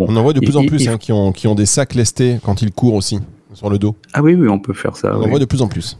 on 0.00 0.16
en 0.16 0.22
voit 0.22 0.32
de 0.32 0.40
plus 0.40 0.56
en 0.56 0.64
plus 0.64 0.88
hein, 0.88 0.98
qui, 0.98 1.12
ont, 1.12 1.32
qui 1.32 1.46
ont 1.46 1.54
des 1.54 1.66
sacs 1.66 1.94
lestés 1.94 2.38
quand 2.44 2.62
ils 2.62 2.70
courent 2.70 2.94
aussi, 2.94 3.18
sur 3.54 3.70
le 3.70 3.78
dos. 3.78 3.96
Ah 4.12 4.22
oui, 4.22 4.34
oui, 4.34 4.48
on 4.48 4.58
peut 4.58 4.74
faire 4.74 4.96
ça. 4.96 5.16
On 5.16 5.22
en 5.22 5.28
voit 5.28 5.38
de 5.38 5.44
plus 5.44 5.62
en 5.62 5.68
plus. 5.68 5.98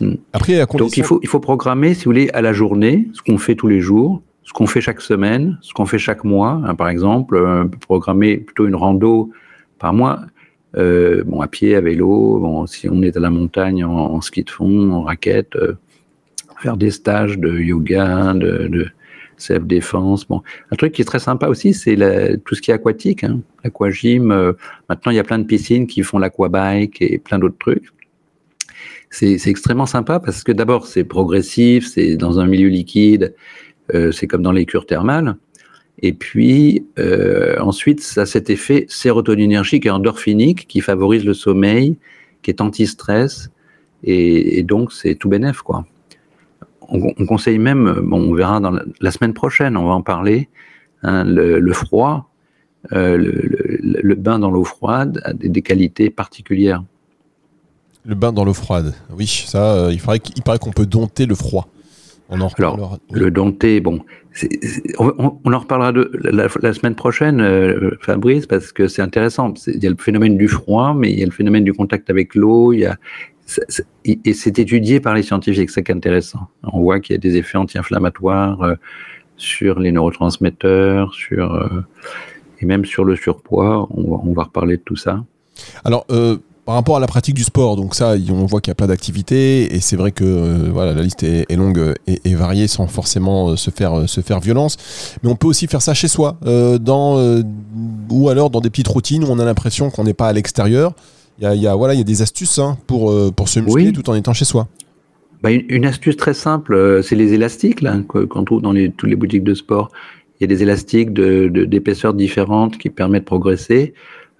Hmm. 0.00 0.14
Après, 0.32 0.64
Donc 0.78 0.96
il 0.96 1.04
faut, 1.04 1.20
il 1.22 1.28
faut 1.28 1.40
programmer, 1.40 1.94
si 1.94 2.04
vous 2.04 2.10
voulez, 2.10 2.30
à 2.32 2.40
la 2.40 2.52
journée, 2.52 3.08
ce 3.12 3.22
qu'on 3.22 3.38
fait 3.38 3.54
tous 3.54 3.68
les 3.68 3.80
jours, 3.80 4.22
ce 4.44 4.52
qu'on 4.52 4.66
fait 4.66 4.80
chaque 4.80 5.00
semaine, 5.00 5.58
ce 5.62 5.72
qu'on 5.72 5.86
fait 5.86 5.98
chaque 5.98 6.24
mois. 6.24 6.60
Hein, 6.64 6.74
par 6.74 6.88
exemple, 6.88 7.36
euh, 7.36 7.64
on 7.64 7.68
peut 7.68 7.78
programmer 7.78 8.38
plutôt 8.38 8.66
une 8.66 8.74
rando 8.74 9.30
par 9.78 9.92
mois. 9.92 10.20
Euh, 10.76 11.22
bon, 11.24 11.40
à 11.40 11.48
pied, 11.48 11.74
à 11.74 11.80
vélo, 11.80 12.38
bon, 12.38 12.66
si 12.66 12.88
on 12.88 13.02
est 13.02 13.16
à 13.16 13.20
la 13.20 13.30
montagne 13.30 13.84
en, 13.84 14.20
ski 14.20 14.44
de 14.44 14.50
fond, 14.50 14.92
en 14.92 15.02
raquette, 15.02 15.56
euh, 15.56 15.74
faire 16.58 16.76
des 16.76 16.90
stages 16.90 17.38
de 17.38 17.58
yoga, 17.58 18.32
de 18.34 18.86
self-défense. 19.40 20.26
Bon. 20.26 20.42
Un 20.70 20.76
truc 20.76 20.92
qui 20.92 21.02
est 21.02 21.04
très 21.04 21.18
sympa 21.18 21.48
aussi, 21.48 21.74
c'est 21.74 21.96
tout 22.44 22.54
ce 22.54 22.60
qui 22.60 22.70
est 22.70 22.74
aquatique, 22.74 23.24
hein. 23.24 23.40
l'aquagym. 23.64 24.30
Euh, 24.30 24.52
maintenant, 24.88 25.12
il 25.12 25.16
y 25.16 25.20
a 25.20 25.24
plein 25.24 25.38
de 25.38 25.44
piscines 25.44 25.86
qui 25.86 26.02
font 26.02 26.18
l'aquabike 26.18 27.00
et 27.00 27.18
plein 27.18 27.38
d'autres 27.38 27.58
trucs. 27.58 27.84
C'est 29.10 29.40
extrêmement 29.46 29.86
sympa 29.86 30.20
parce 30.20 30.44
que 30.44 30.52
d'abord, 30.52 30.86
c'est 30.86 31.02
progressif, 31.02 31.88
c'est 31.88 32.16
dans 32.16 32.38
un 32.38 32.46
milieu 32.46 32.68
liquide, 32.68 33.34
euh, 33.92 34.12
c'est 34.12 34.28
comme 34.28 34.42
dans 34.42 34.52
les 34.52 34.66
cures 34.66 34.86
thermales. 34.86 35.36
Et 36.02 36.12
puis, 36.12 36.86
euh, 36.98 37.58
ensuite, 37.60 38.00
ça 38.00 38.22
a 38.22 38.26
cet 38.26 38.50
effet 38.50 38.86
sérotoninergique 38.88 39.84
et 39.84 39.90
endorphinique 39.90 40.66
qui 40.66 40.80
favorise 40.80 41.24
le 41.24 41.34
sommeil, 41.34 41.96
qui 42.42 42.50
est 42.50 42.60
anti-stress. 42.60 43.50
Et, 44.02 44.62
donc, 44.62 44.92
c'est 44.92 45.14
tout 45.14 45.28
bénef, 45.28 45.60
quoi 45.60 45.84
on, 46.90 47.26
conseille 47.26 47.58
même, 47.58 48.00
bon, 48.02 48.30
on 48.30 48.34
verra 48.34 48.60
dans 48.60 48.72
la, 49.00 49.10
semaine 49.10 49.34
prochaine, 49.34 49.76
on 49.76 49.86
va 49.86 49.92
en 49.92 50.02
parler, 50.02 50.48
hein, 51.02 51.24
le, 51.24 51.72
froid, 51.72 52.30
euh, 52.92 53.16
le, 53.16 54.14
bain 54.14 54.38
dans 54.38 54.50
l'eau 54.50 54.64
froide 54.64 55.20
a 55.24 55.32
des, 55.32 55.62
qualités 55.62 56.10
particulières. 56.10 56.82
Le 58.04 58.14
bain 58.14 58.32
dans 58.32 58.44
l'eau 58.44 58.54
froide, 58.54 58.94
oui, 59.16 59.26
ça, 59.26 59.74
euh, 59.74 59.92
il, 59.92 60.00
paraît, 60.00 60.20
paraît 60.44 60.58
qu'on 60.58 60.72
peut 60.72 60.86
dompter 60.86 61.26
le 61.26 61.34
froid. 61.34 61.68
On 62.32 62.40
en 62.40 62.48
Alors, 62.58 62.98
le 63.10 63.30
dompter, 63.32 63.80
bon, 63.80 64.02
on, 64.98 65.52
en 65.52 65.58
reparlera 65.58 65.90
de, 65.90 66.10
la, 66.14 66.72
semaine 66.72 66.94
prochaine, 66.94 67.40
euh, 67.40 67.90
Fabrice, 68.00 68.46
parce 68.46 68.70
que 68.70 68.86
c'est 68.86 69.02
intéressant. 69.02 69.52
Il 69.66 69.82
y 69.82 69.86
a 69.88 69.90
le 69.90 69.96
phénomène 69.96 70.38
du 70.38 70.46
froid, 70.46 70.94
mais 70.94 71.10
il 71.10 71.18
y 71.18 71.22
a 71.24 71.26
le 71.26 71.32
phénomène 71.32 71.64
du 71.64 71.72
contact 71.72 72.08
avec 72.08 72.36
l'eau, 72.36 72.72
il 72.72 72.80
y 72.80 72.86
a, 72.86 72.96
et 74.04 74.34
c'est 74.34 74.58
étudié 74.58 75.00
par 75.00 75.14
les 75.14 75.22
scientifiques, 75.22 75.70
c'est 75.70 75.90
intéressant. 75.90 76.48
On 76.62 76.80
voit 76.80 77.00
qu'il 77.00 77.14
y 77.14 77.16
a 77.16 77.20
des 77.20 77.36
effets 77.36 77.58
anti-inflammatoires 77.58 78.62
euh, 78.62 78.74
sur 79.36 79.78
les 79.78 79.92
neurotransmetteurs, 79.92 81.14
sur, 81.14 81.54
euh, 81.54 81.84
et 82.60 82.66
même 82.66 82.84
sur 82.84 83.04
le 83.04 83.16
surpoids. 83.16 83.88
On 83.90 84.32
va, 84.32 84.44
reparler 84.44 84.76
de 84.76 84.82
tout 84.82 84.96
ça. 84.96 85.24
Alors, 85.84 86.06
euh, 86.10 86.36
par 86.64 86.74
rapport 86.74 86.96
à 86.96 87.00
la 87.00 87.06
pratique 87.06 87.34
du 87.34 87.42
sport, 87.42 87.76
donc 87.76 87.94
ça, 87.94 88.14
on 88.30 88.46
voit 88.46 88.60
qu'il 88.60 88.70
y 88.70 88.72
a 88.72 88.76
plein 88.76 88.86
d'activités 88.86 89.74
et 89.74 89.80
c'est 89.80 89.96
vrai 89.96 90.12
que 90.12 90.68
voilà, 90.70 90.92
la 90.92 91.02
liste 91.02 91.22
est, 91.24 91.50
longue 91.56 91.94
et, 92.06 92.34
variée 92.34 92.68
sans 92.68 92.86
forcément 92.86 93.56
se 93.56 93.70
faire, 93.70 94.08
se 94.08 94.20
faire 94.20 94.38
violence. 94.38 94.76
Mais 95.22 95.30
on 95.30 95.36
peut 95.36 95.48
aussi 95.48 95.66
faire 95.66 95.82
ça 95.82 95.94
chez 95.94 96.06
soi, 96.06 96.38
dans, 96.80 97.42
ou 98.08 98.28
alors 98.28 98.50
dans 98.50 98.60
des 98.60 98.70
petites 98.70 98.86
routines 98.86 99.24
où 99.24 99.28
on 99.28 99.38
a 99.40 99.44
l'impression 99.44 99.90
qu'on 99.90 100.04
n'est 100.04 100.14
pas 100.14 100.28
à 100.28 100.32
l'extérieur. 100.32 100.94
Il 101.40 101.62
y 101.62 101.66
a, 101.66 101.74
voilà, 101.74 101.94
il 101.94 101.98
y 101.98 102.00
a 102.02 102.04
des 102.04 102.20
astuces 102.20 102.58
hein, 102.58 102.76
pour, 102.86 103.10
euh, 103.10 103.30
pour 103.30 103.48
se 103.48 103.60
muscler 103.60 103.92
tout 103.92 104.08
en 104.10 104.14
étant 104.14 104.34
chez 104.34 104.44
soi. 104.44 104.68
Bah, 105.42 105.50
une, 105.50 105.86
astuce 105.86 106.16
très 106.18 106.34
simple, 106.34 106.74
euh, 106.74 107.00
c'est 107.00 107.16
les 107.16 107.32
élastiques 107.32 107.82
qu'on 108.08 108.44
trouve 108.44 108.60
dans 108.60 108.72
les, 108.72 108.90
toutes 108.90 109.08
les 109.08 109.16
boutiques 109.16 109.44
de 109.44 109.54
sport. 109.54 109.90
Il 110.38 110.42
y 110.42 110.44
a 110.44 110.48
des 110.48 110.62
élastiques 110.62 111.14
d'épaisseurs 111.14 112.12
de, 112.12 112.18
différentes 112.18 112.76
qui 112.76 112.90
permettent 112.90 113.22
de 113.22 113.26
progresser. 113.26 113.94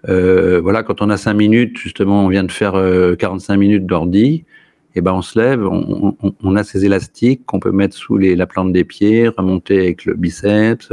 Euh, 0.08 0.60
voilà, 0.62 0.82
quand 0.82 1.00
on 1.00 1.08
a 1.08 1.16
5 1.16 1.32
minutes, 1.32 1.78
justement, 1.78 2.24
on 2.26 2.28
vient 2.28 2.44
de 2.44 2.52
faire 2.52 2.74
45 3.18 3.56
minutes 3.56 3.86
d'ordi, 3.86 4.44
et 4.92 4.98
eh 4.98 5.00
ben 5.02 5.12
on 5.12 5.22
se 5.22 5.38
lève, 5.38 5.64
on, 5.64 6.16
on, 6.42 6.56
a 6.56 6.64
ces 6.64 6.84
élastiques 6.84 7.46
qu'on 7.46 7.60
peut 7.60 7.70
mettre 7.70 7.96
sous 7.96 8.16
les, 8.16 8.34
la 8.34 8.46
plante 8.46 8.72
des 8.72 8.82
pieds, 8.82 9.28
remonter 9.28 9.78
avec 9.78 10.04
le 10.04 10.14
biceps, 10.14 10.92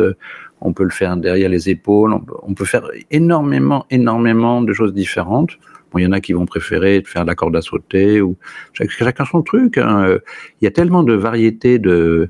on 0.62 0.72
peut 0.72 0.84
le 0.84 0.92
faire 0.92 1.18
derrière 1.18 1.50
les 1.50 1.70
épaules, 1.70 2.14
on 2.44 2.54
peut 2.54 2.66
faire 2.66 2.88
énormément, 3.10 3.88
énormément 3.90 4.62
de 4.62 4.72
choses 4.72 4.94
différentes 4.94 5.58
il 5.98 6.04
y 6.04 6.08
en 6.08 6.12
a 6.12 6.22
qui 6.22 6.34
vont 6.34 6.46
préférer 6.46 7.04
faire 7.06 7.24
de 7.24 7.28
la 7.28 7.36
corde 7.36 7.56
à 7.56 7.62
sauter 7.62 8.22
ou 8.22 8.36
chacun 8.74 9.26
son 9.26 9.42
truc. 9.42 9.78
Hein. 9.78 10.18
Il 10.62 10.66
y 10.66 10.68
a 10.68 10.72
tellement 10.72 11.04
de 11.04 11.14
variétés 11.14 11.80
de, 11.80 12.30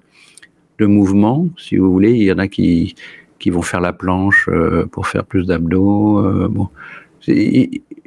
mouvements, 0.80 1.48
si 1.58 1.78
vous 1.78 1.92
voulez. 1.92 2.12
Il 2.12 2.24
y 2.24 2.32
en 2.32 2.38
a 2.38 2.48
qui, 2.48 2.96
vont 3.48 3.62
faire 3.62 3.80
la 3.80 3.94
planche 3.94 4.50
euh, 4.50 4.86
pour 4.88 5.08
faire 5.08 5.24
plus 5.24 5.48
d'abdos. 5.48 6.20
Euh. 6.20 6.50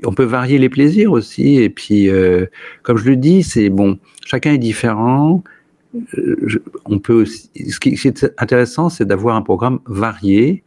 On 0.05 0.13
peut 0.13 0.25
varier 0.25 0.59
les 0.59 0.69
plaisirs 0.69 1.13
aussi. 1.13 1.57
Et 1.57 1.71
puis, 1.71 2.09
euh, 2.09 2.47
comme 2.83 2.99
je 2.99 3.09
le 3.09 3.17
dis, 3.17 3.43
c'est 3.43 3.71
bon, 3.71 3.99
chacun 4.25 4.53
est 4.53 4.59
différent. 4.59 5.43
on 6.85 6.99
peut 6.99 7.23
aussi, 7.23 7.51
ce 7.71 7.81
qui 7.81 7.91
est 7.91 8.33
intéressant, 8.39 8.89
c'est 8.89 9.05
d'avoir 9.05 9.37
un 9.37 9.43
programme 9.43 9.81
varié, 9.87 10.63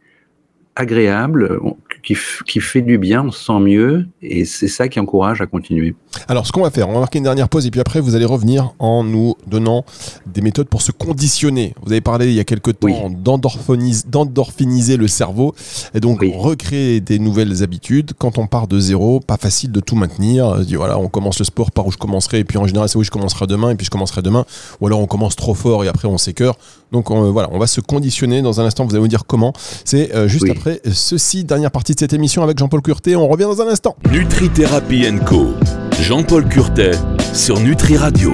agréable, 0.76 1.60
qui, 2.04 2.16
qui, 2.46 2.60
fait 2.60 2.82
du 2.82 2.98
bien, 2.98 3.24
on 3.24 3.30
se 3.30 3.44
sent 3.44 3.60
mieux, 3.60 4.06
et 4.22 4.44
c'est 4.44 4.68
ça 4.68 4.88
qui 4.88 5.00
encourage 5.00 5.40
à 5.40 5.46
continuer. 5.46 5.94
Alors, 6.28 6.46
ce 6.46 6.52
qu'on 6.52 6.62
va 6.62 6.70
faire, 6.70 6.88
on 6.88 6.94
va 6.94 7.00
marquer 7.00 7.18
une 7.18 7.24
dernière 7.24 7.48
pause, 7.48 7.66
et 7.66 7.70
puis 7.70 7.80
après, 7.80 8.00
vous 8.00 8.14
allez 8.14 8.24
revenir 8.24 8.72
en 8.78 9.04
nous 9.04 9.34
donnant 9.46 9.84
des 10.26 10.40
méthodes 10.40 10.68
pour 10.68 10.82
se 10.82 10.92
conditionner. 10.92 11.74
Vous 11.82 11.92
avez 11.92 12.00
parlé 12.00 12.28
il 12.28 12.34
y 12.34 12.40
a 12.40 12.44
quelques 12.44 12.78
temps 12.78 13.10
d'endorphiniser 13.10 14.96
le 14.96 15.08
cerveau, 15.08 15.54
et 15.94 16.00
donc 16.00 16.24
recréer 16.34 17.00
des 17.00 17.18
nouvelles 17.18 17.62
habitudes. 17.62 18.12
Quand 18.18 18.38
on 18.38 18.46
part 18.46 18.66
de 18.66 18.78
zéro, 18.78 19.20
pas 19.20 19.36
facile 19.36 19.72
de 19.72 19.80
tout 19.80 19.96
maintenir. 19.96 20.58
dit, 20.60 20.76
voilà, 20.76 20.98
on 20.98 21.08
commence 21.08 21.38
le 21.38 21.44
sport 21.44 21.70
par 21.70 21.86
où 21.86 21.92
je 21.92 21.98
commencerai, 21.98 22.40
et 22.40 22.44
puis 22.44 22.58
en 22.58 22.66
général, 22.66 22.88
c'est 22.88 22.98
où 22.98 23.04
je 23.04 23.10
commencerai 23.10 23.46
demain, 23.46 23.70
et 23.70 23.74
puis 23.74 23.86
je 23.86 23.90
commencerai 23.90 24.22
demain. 24.22 24.44
Ou 24.80 24.86
alors 24.86 25.00
on 25.00 25.06
commence 25.06 25.36
trop 25.36 25.54
fort, 25.54 25.84
et 25.84 25.88
après 25.88 26.08
on 26.08 26.18
s'écœure. 26.18 26.56
Donc 26.92 27.10
voilà, 27.10 27.48
on 27.52 27.58
va 27.58 27.66
se 27.66 27.80
conditionner. 27.80 28.40
Dans 28.40 28.60
un 28.60 28.64
instant, 28.64 28.84
vous 28.84 28.90
allez 28.90 29.00
vous 29.00 29.08
dire 29.08 29.24
comment. 29.26 29.52
C'est 29.84 30.14
euh, 30.14 30.28
juste 30.28 30.48
après 30.48 30.80
ceci, 30.92 31.44
dernière 31.44 31.70
partie 31.70 31.94
de 31.94 31.98
cette 31.98 32.12
émission 32.12 32.42
avec 32.42 32.58
Jean-Paul 32.58 32.82
Curtet. 32.82 33.16
On 33.16 33.28
revient 33.28 33.44
dans 33.44 33.60
un 33.60 33.68
instant. 33.68 33.96
Nutri-Thérapie 34.10 35.06
Co. 35.26 35.54
Jean-Paul 36.00 36.46
Curtet 36.48 36.92
sur 37.32 37.60
Nutri 37.60 37.96
Radio. 37.96 38.32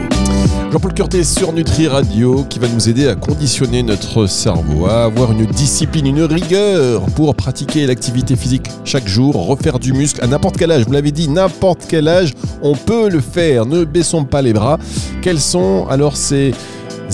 Jean-Paul 0.73 0.93
Curtet 0.95 1.25
sur 1.25 1.53
Nutri 1.53 1.89
Radio 1.89 2.45
qui 2.45 2.59
va 2.59 2.69
nous 2.69 2.89
aider 2.89 3.09
à 3.09 3.15
conditionner 3.15 3.83
notre 3.83 4.27
cerveau, 4.27 4.87
à 4.87 5.05
avoir 5.05 5.33
une 5.33 5.47
discipline, 5.47 6.07
une 6.07 6.23
rigueur 6.23 7.03
pour 7.15 7.35
pratiquer 7.35 7.87
l'activité 7.87 8.37
physique 8.37 8.67
chaque 8.85 9.07
jour, 9.07 9.47
refaire 9.47 9.79
du 9.79 9.93
muscle 9.93 10.23
à 10.23 10.27
n'importe 10.27 10.57
quel 10.57 10.73
âge. 10.73 10.85
Vous 10.85 10.93
l'avez 10.93 11.13
dit, 11.13 11.29
n'importe 11.29 11.87
quel 11.89 12.09
âge, 12.09 12.35
on 12.63 12.75
peut 12.75 13.09
le 13.09 13.21
faire. 13.21 13.67
Ne 13.67 13.85
baissons 13.85 14.25
pas 14.25 14.43
les 14.43 14.53
bras. 14.53 14.79
Quels 15.23 15.41
sont 15.41 15.87
alors 15.89 16.17
ces 16.17 16.53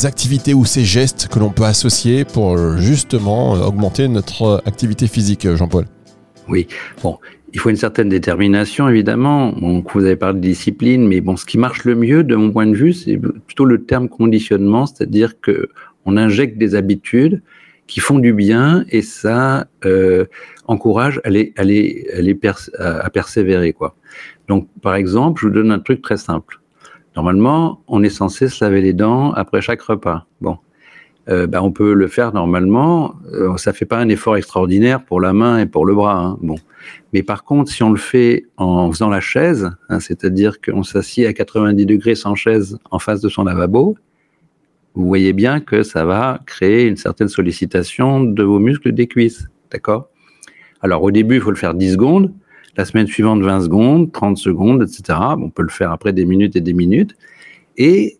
activités 0.05 0.55
ou 0.55 0.65
ces 0.65 0.85
gestes 0.85 1.29
que 1.29 1.39
l'on 1.39 1.51
peut 1.51 1.65
associer 1.65 2.25
pour 2.25 2.57
euh, 2.57 2.77
justement 2.79 3.53
augmenter 3.53 4.09
notre 4.09 4.63
activité 4.65 5.07
physique, 5.07 5.49
Jean-Paul? 5.55 5.87
Oui, 6.49 6.69
bon, 7.03 7.19
il 7.57 7.59
faut 7.59 7.71
une 7.71 7.77
certaine 7.77 8.11
détermination, 8.11 8.87
évidemment. 8.87 9.55
vous 9.59 10.05
avez 10.05 10.15
parlé 10.15 10.39
de 10.39 10.47
discipline, 10.47 11.09
mais 11.09 11.23
bon, 11.23 11.39
ce 11.39 11.47
qui 11.47 11.57
marche 11.57 11.85
le 11.87 11.95
mieux, 11.95 12.23
de 12.23 12.37
mon 12.37 12.53
point 12.53 12.67
de 12.67 12.77
vue, 12.77 12.93
c'est 12.93 13.17
plutôt 13.17 13.65
le 13.65 13.83
terme 13.83 14.11
conditionnement, 14.11 14.85
c'est-à-dire 14.85 15.41
que 15.41 15.71
on 16.05 16.19
injecte 16.19 16.59
des 16.59 16.75
habitudes 16.75 17.43
qui 17.87 18.01
font 18.01 18.19
du 18.19 18.35
bien 18.35 18.85
et 18.91 19.01
ça 19.01 19.69
encourage 20.67 21.19
à, 21.25 21.31
les, 21.31 21.55
à, 21.57 21.65
les, 21.65 22.07
à 22.79 23.09
persévérer. 23.09 23.73
Quoi. 23.73 23.97
Donc, 24.49 24.69
par 24.83 24.95
exemple, 24.95 25.41
je 25.41 25.47
vous 25.47 25.55
donne 25.55 25.71
un 25.71 25.79
truc 25.79 26.03
très 26.03 26.19
simple. 26.19 26.61
Normalement, 27.17 27.81
on 27.89 28.03
est 28.03 28.11
censé 28.11 28.49
se 28.49 28.63
laver 28.63 28.83
les 28.83 28.93
dents 28.93 29.33
après 29.33 29.63
chaque 29.63 29.81
repas. 29.81 30.27
Bon, 30.43 30.59
euh, 31.29 31.47
ben, 31.47 31.61
on 31.61 31.73
peut 31.73 31.93
le 31.93 32.09
faire 32.09 32.33
normalement. 32.33 33.15
Euh, 33.33 33.57
ça 33.57 33.73
fait 33.73 33.85
pas 33.85 33.99
un 33.99 34.09
effort 34.09 34.37
extraordinaire 34.37 35.05
pour 35.05 35.21
la 35.21 35.33
main 35.33 35.59
et 35.59 35.67
pour 35.67 35.87
le 35.87 35.95
bras. 35.95 36.19
Hein. 36.19 36.39
Bon, 36.41 36.57
mais 37.13 37.23
par 37.23 37.45
contre, 37.45 37.71
si 37.71 37.83
on 37.83 37.91
le 37.91 37.99
fait 37.99 38.47
en 38.57 38.91
faisant 38.91 39.09
la 39.09 39.21
chaise, 39.21 39.71
hein, 39.89 40.01
c'est-à-dire 40.01 40.61
qu'on 40.61 40.83
s'assied 40.83 41.27
à 41.27 41.33
90 41.33 41.87
degrés 41.87 42.15
sans 42.15 42.35
chaise 42.35 42.79
en 42.91 42.99
face 42.99 43.21
de 43.21 43.29
son 43.29 43.45
lavabo, 43.45 43.97
vous 44.95 45.07
voyez 45.07 45.33
bien 45.33 45.61
que 45.61 45.83
ça 45.83 46.05
va 46.05 46.41
créer 46.47 46.87
une 46.87 46.97
certaine 46.97 47.29
sollicitation 47.29 48.23
de 48.23 48.43
vos 48.43 48.59
muscles 48.59 48.93
des 48.93 49.07
cuisses. 49.07 49.49
D'accord? 49.71 50.09
Alors 50.81 51.03
au 51.03 51.11
début, 51.11 51.37
il 51.37 51.41
faut 51.41 51.51
le 51.51 51.57
faire 51.57 51.75
10 51.75 51.93
secondes 51.93 52.33
la 52.77 52.85
semaine 52.85 53.07
suivante 53.07 53.41
20 53.43 53.63
secondes, 53.63 54.13
30 54.13 54.37
secondes, 54.37 54.83
etc. 54.83 55.19
On 55.39 55.51
peut 55.51 55.63
le 55.63 55.71
faire 55.71 55.93
après 55.93 56.13
des 56.13 56.25
minutes 56.25 56.57
et 56.57 56.61
des 56.61 56.75
minutes. 56.75 57.17
Et 57.77 58.19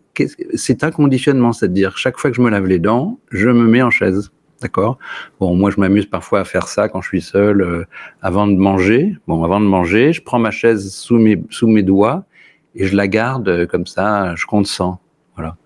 c'est 0.55 0.83
un 0.83 0.91
conditionnement, 0.91 1.53
c'est-à-dire 1.53 1.97
chaque 1.97 2.17
fois 2.17 2.29
que 2.29 2.37
je 2.37 2.41
me 2.41 2.49
lave 2.49 2.65
les 2.65 2.79
dents, 2.79 3.19
je 3.31 3.49
me 3.49 3.67
mets 3.67 3.81
en 3.81 3.89
chaise. 3.89 4.31
D'accord? 4.61 4.97
Bon, 5.39 5.55
moi, 5.55 5.69
je 5.69 5.79
m'amuse 5.79 6.07
parfois 6.07 6.39
à 6.39 6.43
faire 6.43 6.67
ça 6.67 6.89
quand 6.89 7.01
je 7.01 7.07
suis 7.07 7.21
seul, 7.21 7.61
euh, 7.61 7.85
avant 8.23 8.47
de 8.47 8.55
manger. 8.55 9.15
Bon, 9.27 9.43
avant 9.43 9.59
de 9.59 9.65
manger, 9.65 10.13
je 10.13 10.21
prends 10.23 10.39
ma 10.39 10.49
chaise 10.49 10.91
sous 10.91 11.17
mes, 11.17 11.39
sous 11.51 11.67
mes 11.67 11.83
doigts 11.83 12.25
et 12.73 12.87
je 12.87 12.95
la 12.95 13.07
garde 13.07 13.49
euh, 13.49 13.65
comme 13.67 13.85
ça, 13.85 14.33
je 14.35 14.45
compte 14.45 14.65
100. 14.65 14.99
Voilà. 15.35 15.57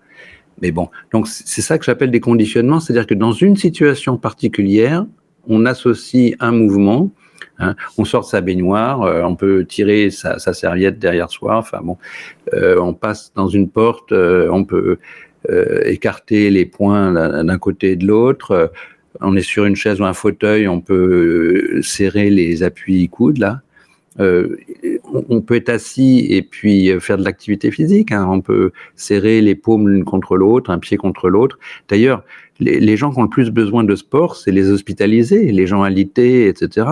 Mais 0.60 0.72
bon, 0.72 0.90
donc 1.12 1.26
c'est 1.26 1.62
ça 1.62 1.78
que 1.78 1.84
j'appelle 1.84 2.10
des 2.10 2.20
conditionnements, 2.20 2.80
c'est-à-dire 2.80 3.06
que 3.06 3.14
dans 3.14 3.32
une 3.32 3.56
situation 3.56 4.18
particulière, 4.18 5.06
on 5.48 5.64
associe 5.66 6.34
un 6.38 6.52
mouvement 6.52 7.10
Hein. 7.58 7.74
On 7.98 8.04
sort 8.04 8.24
sa 8.24 8.40
baignoire, 8.40 9.02
euh, 9.02 9.22
on 9.22 9.36
peut 9.36 9.64
tirer 9.64 10.10
sa, 10.10 10.38
serviette 10.38 10.98
derrière 10.98 11.30
soi. 11.30 11.56
Enfin 11.56 11.80
bon, 11.82 11.96
euh, 12.54 12.78
on 12.78 12.94
passe 12.94 13.32
dans 13.34 13.48
une 13.48 13.68
porte, 13.68 14.12
euh, 14.12 14.48
on 14.50 14.64
peut 14.64 14.98
écarter 15.84 16.50
les 16.50 16.64
poings 16.64 17.12
d'un 17.12 17.58
côté 17.58 17.92
et 17.92 17.96
de 17.96 18.06
l'autre. 18.06 18.70
on 19.20 19.34
est 19.34 19.42
sur 19.42 19.64
une 19.64 19.74
chaise 19.74 20.00
ou 20.00 20.04
un 20.04 20.12
fauteuil, 20.12 20.68
on 20.68 20.80
peut 20.80 21.80
serrer 21.82 22.30
les 22.30 22.62
appuis 22.62 23.08
coudes 23.08 23.38
là. 23.38 23.60
On 25.28 25.40
peut 25.40 25.54
être 25.54 25.68
assis 25.68 26.26
et 26.30 26.42
puis 26.42 26.90
faire 27.00 27.18
de 27.18 27.24
l'activité 27.24 27.70
physique. 27.70 28.12
Hein. 28.12 28.26
On 28.30 28.40
peut 28.40 28.72
serrer 28.96 29.40
les 29.40 29.54
paumes 29.54 29.88
l'une 29.88 30.04
contre 30.04 30.36
l'autre, 30.36 30.70
un 30.70 30.78
pied 30.78 30.96
contre 30.96 31.28
l'autre. 31.28 31.58
D'ailleurs, 31.88 32.24
les, 32.60 32.96
gens 32.96 33.10
qui 33.12 33.18
ont 33.18 33.24
le 33.24 33.28
plus 33.28 33.50
besoin 33.50 33.84
de 33.84 33.94
sport, 33.96 34.36
c'est 34.36 34.52
les 34.52 34.70
hospitalisés, 34.70 35.50
les 35.52 35.66
gens 35.66 35.82
alités, 35.82 36.48
etc. 36.48 36.86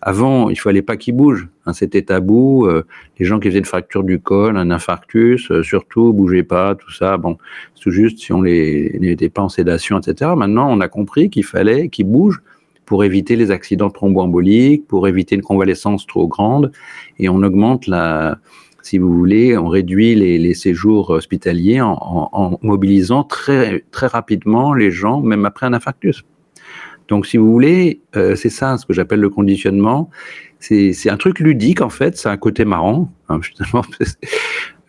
Avant, 0.00 0.50
il 0.50 0.58
fallait 0.58 0.82
pas 0.82 0.96
qu'ils 0.96 1.16
bougent. 1.16 1.48
Hein, 1.66 1.72
C'était 1.72 2.02
tabou. 2.02 2.66
Euh, 2.66 2.84
les 3.18 3.24
gens 3.24 3.40
qui 3.40 3.48
faisaient 3.48 3.60
une 3.60 3.64
fracture 3.64 4.04
du 4.04 4.18
col, 4.18 4.56
un 4.56 4.70
infarctus, 4.70 5.50
euh, 5.50 5.62
surtout, 5.62 6.12
bougeaient 6.12 6.42
pas, 6.42 6.74
tout 6.74 6.92
ça. 6.92 7.16
Bon, 7.16 7.38
c'est 7.74 7.84
tout 7.84 7.90
juste 7.90 8.18
si 8.18 8.32
on 8.32 8.42
les 8.42 8.98
n'était 9.00 9.30
pas 9.30 9.42
en 9.42 9.48
sédation, 9.48 9.98
etc. 9.98 10.32
Maintenant, 10.36 10.70
on 10.70 10.80
a 10.80 10.88
compris 10.88 11.30
qu'il 11.30 11.44
fallait 11.44 11.88
qu'ils 11.88 12.06
bougent 12.06 12.42
pour 12.86 13.04
éviter 13.04 13.36
les 13.36 13.50
accidents 13.50 13.90
thromboemboliques, 13.90 14.86
pour 14.86 15.08
éviter 15.08 15.34
une 15.34 15.42
convalescence 15.42 16.06
trop 16.06 16.26
grande, 16.26 16.72
et 17.18 17.28
on 17.28 17.42
augmente 17.42 17.86
la, 17.86 18.38
si 18.84 18.98
vous 18.98 19.12
voulez, 19.12 19.56
on 19.56 19.68
réduit 19.68 20.14
les, 20.14 20.54
séjours 20.54 21.10
hospitaliers 21.10 21.80
en, 21.80 22.58
mobilisant 22.62 23.24
très 23.24 23.82
très 23.90 24.06
rapidement 24.06 24.74
les 24.74 24.90
gens, 24.90 25.22
même 25.22 25.46
après 25.46 25.66
un 25.66 25.72
infarctus. 25.72 26.22
Donc, 27.08 27.26
si 27.26 27.36
vous 27.36 27.50
voulez, 27.50 28.00
euh, 28.16 28.34
c'est 28.34 28.50
ça 28.50 28.76
ce 28.78 28.86
que 28.86 28.92
j'appelle 28.92 29.20
le 29.20 29.30
conditionnement. 29.30 30.10
C'est 30.60 31.10
un 31.10 31.16
truc 31.16 31.40
ludique, 31.40 31.82
en 31.82 31.90
fait, 31.90 32.16
c'est 32.16 32.28
un 32.28 32.36
côté 32.36 32.64
marrant. 32.64 33.12
Hein, 33.28 33.40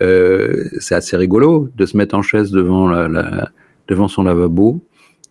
euh, 0.01 0.65
c'est 0.79 0.95
assez 0.95 1.17
rigolo 1.17 1.69
de 1.75 1.85
se 1.85 1.97
mettre 1.97 2.15
en 2.15 2.21
chaise 2.21 2.51
devant, 2.51 2.89
devant 3.87 4.07
son 4.07 4.23
lavabo. 4.23 4.81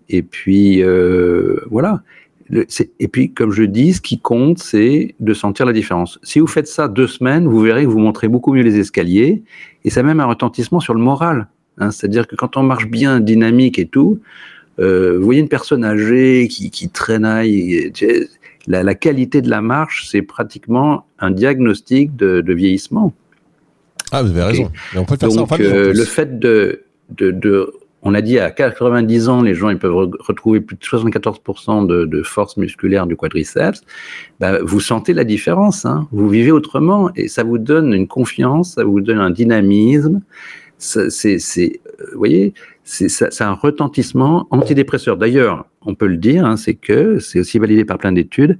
Et 0.08 0.22
puis, 0.22 0.82
euh, 0.82 1.60
voilà. 1.70 2.02
Et 2.50 3.08
puis, 3.08 3.32
comme 3.32 3.52
je 3.52 3.62
dis, 3.62 3.94
ce 3.94 4.00
qui 4.00 4.18
compte, 4.18 4.58
c'est 4.58 5.14
de 5.18 5.34
sentir 5.34 5.64
la 5.64 5.72
différence. 5.72 6.18
Si 6.22 6.40
vous 6.40 6.46
faites 6.46 6.68
ça 6.68 6.88
deux 6.88 7.06
semaines, 7.06 7.46
vous 7.46 7.60
verrez 7.60 7.84
que 7.84 7.88
vous 7.88 7.98
montrez 7.98 8.28
beaucoup 8.28 8.52
mieux 8.52 8.62
les 8.62 8.78
escaliers. 8.78 9.42
Et 9.84 9.90
ça 9.90 10.00
a 10.00 10.02
même 10.02 10.20
un 10.20 10.26
retentissement 10.26 10.80
sur 10.80 10.94
le 10.94 11.00
moral. 11.00 11.48
Hein. 11.78 11.90
C'est-à-dire 11.90 12.26
que 12.26 12.36
quand 12.36 12.56
on 12.56 12.62
marche 12.62 12.86
bien, 12.86 13.20
dynamique 13.20 13.78
et 13.78 13.86
tout, 13.86 14.20
euh, 14.78 15.16
vous 15.18 15.24
voyez 15.24 15.40
une 15.40 15.48
personne 15.48 15.84
âgée 15.84 16.48
qui, 16.48 16.70
qui 16.70 16.88
traînaille, 16.90 17.92
la, 18.66 18.82
la, 18.82 18.94
qualité 18.94 19.40
de 19.40 19.48
la 19.48 19.60
marche, 19.60 20.06
c'est 20.08 20.22
pratiquement 20.22 21.06
un 21.18 21.30
diagnostic 21.30 22.14
de, 22.16 22.40
de, 22.40 22.54
vieillissement. 22.54 23.12
Ah, 24.12 24.22
vous 24.22 24.30
avez 24.30 24.42
raison. 24.42 24.70
on 24.96 25.04
peut 25.04 25.16
faire 25.16 25.30
ça 25.30 25.42
en 25.42 25.46
euh, 25.60 25.92
le 25.92 26.04
fait 26.04 26.38
de, 26.38 26.82
de, 27.10 27.30
de, 27.30 27.72
on 28.04 28.14
a 28.14 28.20
dit 28.20 28.38
à 28.38 28.50
90 28.50 29.28
ans, 29.28 29.42
les 29.42 29.54
gens 29.54 29.70
ils 29.70 29.78
peuvent 29.78 29.94
retrouver 29.94 30.60
plus 30.60 30.76
de 30.76 30.82
74% 30.82 31.86
de, 31.86 32.22
force 32.22 32.56
musculaire 32.56 33.06
du 33.06 33.16
quadriceps. 33.16 33.80
Bah, 34.40 34.58
vous 34.62 34.80
sentez 34.80 35.14
la 35.14 35.24
différence. 35.24 35.86
Hein. 35.86 36.06
Vous 36.12 36.28
vivez 36.28 36.52
autrement 36.52 37.10
et 37.16 37.28
ça 37.28 37.42
vous 37.42 37.58
donne 37.58 37.94
une 37.94 38.06
confiance, 38.06 38.74
ça 38.74 38.84
vous 38.84 39.00
donne 39.00 39.18
un 39.18 39.30
dynamisme. 39.30 40.20
C'est, 40.76 41.38
euh, 41.58 41.68
vous 42.12 42.18
voyez, 42.18 42.52
c'est 42.82 43.40
un 43.40 43.54
retentissement 43.54 44.46
antidépresseur. 44.50 45.16
D'ailleurs, 45.16 45.66
on 45.86 45.94
peut 45.94 46.06
le 46.06 46.18
dire, 46.18 46.44
hein, 46.44 46.58
c'est 46.58 46.74
que 46.74 47.18
c'est 47.18 47.40
aussi 47.40 47.58
validé 47.58 47.86
par 47.86 47.96
plein 47.96 48.12
d'études. 48.12 48.58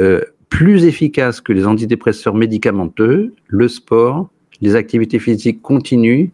Euh, 0.00 0.20
plus 0.48 0.84
efficace 0.84 1.40
que 1.40 1.52
les 1.52 1.66
antidépresseurs 1.66 2.34
médicamenteux, 2.34 3.34
le 3.46 3.68
sport, 3.68 4.30
les 4.60 4.74
activités 4.74 5.18
physiques 5.18 5.62
continues 5.62 6.30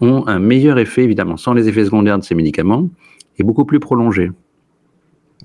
ont 0.00 0.26
un 0.26 0.38
meilleur 0.38 0.78
effet, 0.78 1.02
évidemment, 1.04 1.36
sans 1.36 1.54
les 1.54 1.68
effets 1.68 1.84
secondaires 1.84 2.18
de 2.18 2.24
ces 2.24 2.34
médicaments, 2.34 2.88
et 3.38 3.42
beaucoup 3.42 3.64
plus 3.64 3.80
prolongé. 3.80 4.30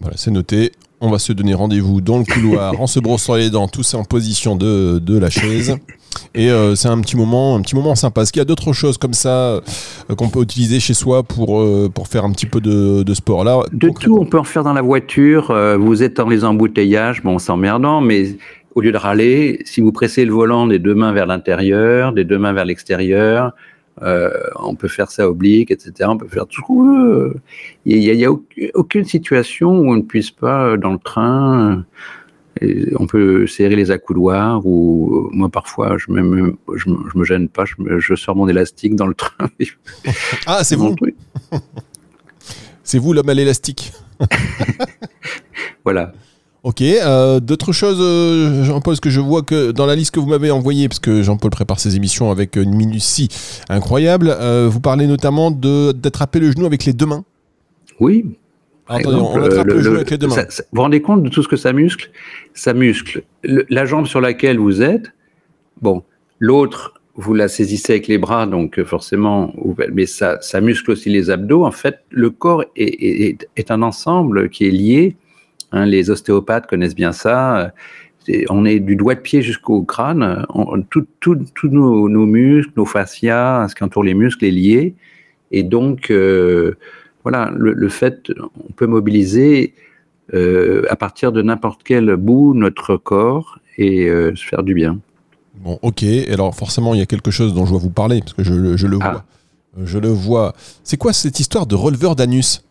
Voilà, 0.01 0.17
c'est 0.17 0.31
noté. 0.31 0.71
On 0.99 1.11
va 1.11 1.19
se 1.19 1.31
donner 1.31 1.53
rendez-vous 1.53 2.01
dans 2.01 2.17
le 2.17 2.23
couloir 2.23 2.79
en 2.81 2.87
se 2.87 2.99
brossant 2.99 3.35
les 3.35 3.49
dents, 3.51 3.67
tous 3.67 3.93
en 3.93 4.03
position 4.03 4.55
de, 4.55 4.97
de 4.99 5.17
la 5.17 5.29
chaise. 5.29 5.77
Et 6.33 6.49
euh, 6.49 6.75
c'est 6.75 6.87
un 6.87 6.99
petit 7.01 7.15
moment, 7.15 7.55
un 7.55 7.61
petit 7.61 7.75
moment 7.75 7.93
sympa. 7.93 8.21
Est-ce 8.21 8.31
qu'il 8.31 8.39
y 8.39 8.41
a 8.41 8.45
d'autres 8.45 8.73
choses 8.73 8.97
comme 8.97 9.13
ça 9.13 9.29
euh, 9.29 9.61
qu'on 10.17 10.29
peut 10.29 10.41
utiliser 10.41 10.79
chez 10.79 10.95
soi 10.95 11.21
pour, 11.21 11.61
euh, 11.61 11.89
pour 11.93 12.07
faire 12.07 12.25
un 12.25 12.31
petit 12.31 12.47
peu 12.47 12.61
de, 12.61 13.03
de 13.03 13.13
sport? 13.13 13.43
Là 13.43 13.61
De 13.71 13.89
tout, 13.89 14.17
on 14.19 14.25
peut 14.25 14.39
en 14.39 14.43
faire 14.43 14.63
dans 14.63 14.73
la 14.73 14.81
voiture. 14.81 15.55
vous 15.79 16.03
êtes 16.03 16.17
dans 16.17 16.27
les 16.27 16.43
embouteillages, 16.43 17.21
bon, 17.21 17.37
c'est 17.37 17.51
emmerdant, 17.51 18.01
mais 18.01 18.35
au 18.73 18.81
lieu 18.81 18.91
de 18.91 18.97
râler, 18.97 19.61
si 19.65 19.81
vous 19.81 19.91
pressez 19.91 20.25
le 20.25 20.33
volant 20.33 20.67
des 20.67 20.79
deux 20.79 20.95
mains 20.95 21.11
vers 21.11 21.25
l'intérieur, 21.25 22.13
des 22.13 22.23
deux 22.23 22.37
mains 22.37 22.53
vers 22.53 22.65
l'extérieur, 22.65 23.53
euh, 24.01 24.31
on 24.55 24.75
peut 24.75 24.87
faire 24.87 25.09
ça 25.11 25.29
oblique, 25.29 25.71
etc. 25.71 26.09
On 26.09 26.17
peut 26.17 26.27
faire 26.27 26.45
tout 26.47 26.61
ce 26.61 26.65
qu'on 26.65 26.83
veut. 26.83 27.35
Il 27.85 27.99
n'y 27.99 28.25
a, 28.25 28.31
aucune 28.75 29.05
situation 29.05 29.71
où 29.79 29.89
on 29.91 29.95
ne 29.95 30.01
puisse 30.01 30.31
pas, 30.31 30.67
euh, 30.69 30.77
dans 30.77 30.91
le 30.93 30.99
train, 30.99 31.71
euh, 31.71 31.81
et 32.61 32.91
on 32.99 33.05
peut 33.05 33.45
serrer 33.45 33.75
les 33.75 33.91
accoudoirs 33.91 34.65
ou 34.65 35.29
moi 35.31 35.47
parfois 35.49 35.97
je 35.99 36.11
me, 36.11 36.21
me- 36.23 36.57
je, 36.75 36.89
me- 36.89 37.07
je 37.13 37.17
me 37.17 37.23
gêne 37.23 37.49
pas, 37.49 37.65
je, 37.65 37.75
me- 37.77 37.99
je 37.99 38.15
sors 38.15 38.35
mon 38.35 38.47
élastique 38.47 38.95
dans 38.95 39.05
le 39.07 39.13
train. 39.13 39.47
Ah, 40.47 40.63
c'est 40.63 40.75
vous, 40.75 40.95
c'est 42.83 42.97
vous 42.97 43.13
l'homme 43.13 43.29
à 43.29 43.33
l'élastique. 43.33 43.91
Voilà. 45.83 46.11
Ok, 46.67 46.81
euh, 46.81 47.39
d'autres 47.39 47.71
choses, 47.71 47.99
euh, 48.01 48.65
Jean-Paul, 48.65 48.91
parce 48.91 48.99
que 48.99 49.09
je 49.09 49.21
vois 49.21 49.41
que 49.41 49.71
dans 49.71 49.85
la 49.85 49.95
liste 49.95 50.13
que 50.13 50.19
vous 50.19 50.25
m'avez 50.27 50.51
envoyée, 50.51 50.89
parce 50.89 50.99
que 50.99 51.21
Jean-Paul 51.23 51.49
prépare 51.49 51.79
ses 51.79 51.95
émissions 51.95 52.29
avec 52.29 52.57
une 52.57 52.75
minutie 52.75 53.29
incroyable, 53.69 54.35
euh, 54.37 54.67
vous 54.69 54.81
parlez 54.81 55.07
notamment 55.07 55.49
de 55.49 55.93
d'attraper 55.93 56.39
le 56.41 56.51
genou 56.51 56.65
avec 56.65 56.83
les 56.83 56.91
deux 56.91 57.05
mains. 57.05 57.23
Oui, 58.01 58.25
Attendez, 58.89 59.15
on 59.15 59.41
attrape 59.41 59.65
le- 59.67 59.75
le, 59.75 59.79
genou 59.81 59.91
le- 59.93 59.97
avec 59.99 60.11
les 60.11 60.17
deux 60.17 60.27
mains. 60.27 60.35
ça- 60.35 60.49
ça- 60.49 60.63
vous 60.63 60.75
vous 60.75 60.81
rendez 60.81 61.01
compte 61.01 61.23
de 61.23 61.29
tout 61.29 61.41
ce 61.41 61.47
que 61.47 61.55
ça 61.55 61.71
muscle? 61.71 62.11
Ça 62.53 62.73
muscle 62.73 63.23
le- 63.43 63.65
la 63.69 63.85
jambe 63.85 64.05
sur 64.05 64.19
laquelle 64.19 64.57
vous 64.59 64.81
êtes. 64.81 65.13
Bon, 65.81 66.03
l'autre, 66.39 66.95
vous 67.15 67.33
la 67.33 67.47
saisissez 67.47 67.93
avec 67.93 68.07
les 68.09 68.17
bras, 68.17 68.45
donc 68.45 68.83
forcément, 68.83 69.53
mais 69.93 70.05
ça, 70.05 70.37
ça 70.41 70.59
muscle 70.59 70.91
aussi 70.91 71.09
les 71.09 71.29
abdos. 71.29 71.63
En 71.65 71.71
fait, 71.71 71.99
le 72.09 72.29
corps 72.29 72.65
est- 72.75 73.47
est 73.55 73.71
un 73.71 73.81
ensemble 73.83 74.49
qui 74.49 74.67
est 74.67 74.71
lié. 74.71 75.15
Hein, 75.71 75.85
les 75.85 76.09
ostéopathes 76.09 76.67
connaissent 76.67 76.95
bien 76.95 77.11
ça. 77.11 77.73
On 78.49 78.65
est 78.65 78.79
du 78.79 78.95
doigt 78.95 79.15
de 79.15 79.19
pied 79.21 79.41
jusqu'au 79.41 79.83
crâne. 79.83 80.45
Tous 80.89 81.47
nos, 81.63 82.09
nos 82.09 82.25
muscles, 82.25 82.71
nos 82.75 82.85
fascias, 82.85 83.67
ce 83.69 83.75
qui 83.75 83.83
entoure 83.83 84.03
les 84.03 84.13
muscles 84.13 84.45
est 84.45 84.51
lié. 84.51 84.95
Et 85.51 85.63
donc, 85.63 86.11
euh, 86.11 86.77
voilà, 87.23 87.51
le, 87.55 87.71
le 87.73 87.89
fait, 87.89 88.31
on 88.39 88.71
peut 88.73 88.87
mobiliser 88.87 89.73
euh, 90.33 90.83
à 90.89 90.95
partir 90.97 91.31
de 91.31 91.41
n'importe 91.41 91.81
quel 91.83 92.15
bout 92.17 92.53
notre 92.53 92.97
corps 92.97 93.59
et 93.77 94.09
euh, 94.09 94.35
se 94.35 94.45
faire 94.45 94.63
du 94.63 94.73
bien. 94.73 94.99
Bon, 95.55 95.79
ok. 95.81 96.03
Alors, 96.29 96.53
forcément, 96.53 96.93
il 96.93 96.99
y 96.99 97.03
a 97.03 97.05
quelque 97.05 97.31
chose 97.31 97.53
dont 97.53 97.65
je 97.65 97.71
dois 97.71 97.79
vous 97.79 97.89
parler, 97.89 98.19
parce 98.19 98.33
que 98.33 98.43
je, 98.43 98.53
le- 98.53 98.77
je 98.77 98.87
le 98.87 98.97
Ah. 99.01 99.11
vois. 99.11 99.85
Je 99.85 99.99
le 99.99 100.09
vois. 100.09 100.53
C'est 100.83 100.97
quoi 100.97 101.13
cette 101.13 101.39
histoire 101.39 101.65
de 101.67 101.75
releveur 101.75 102.15
d'anus? 102.15 102.63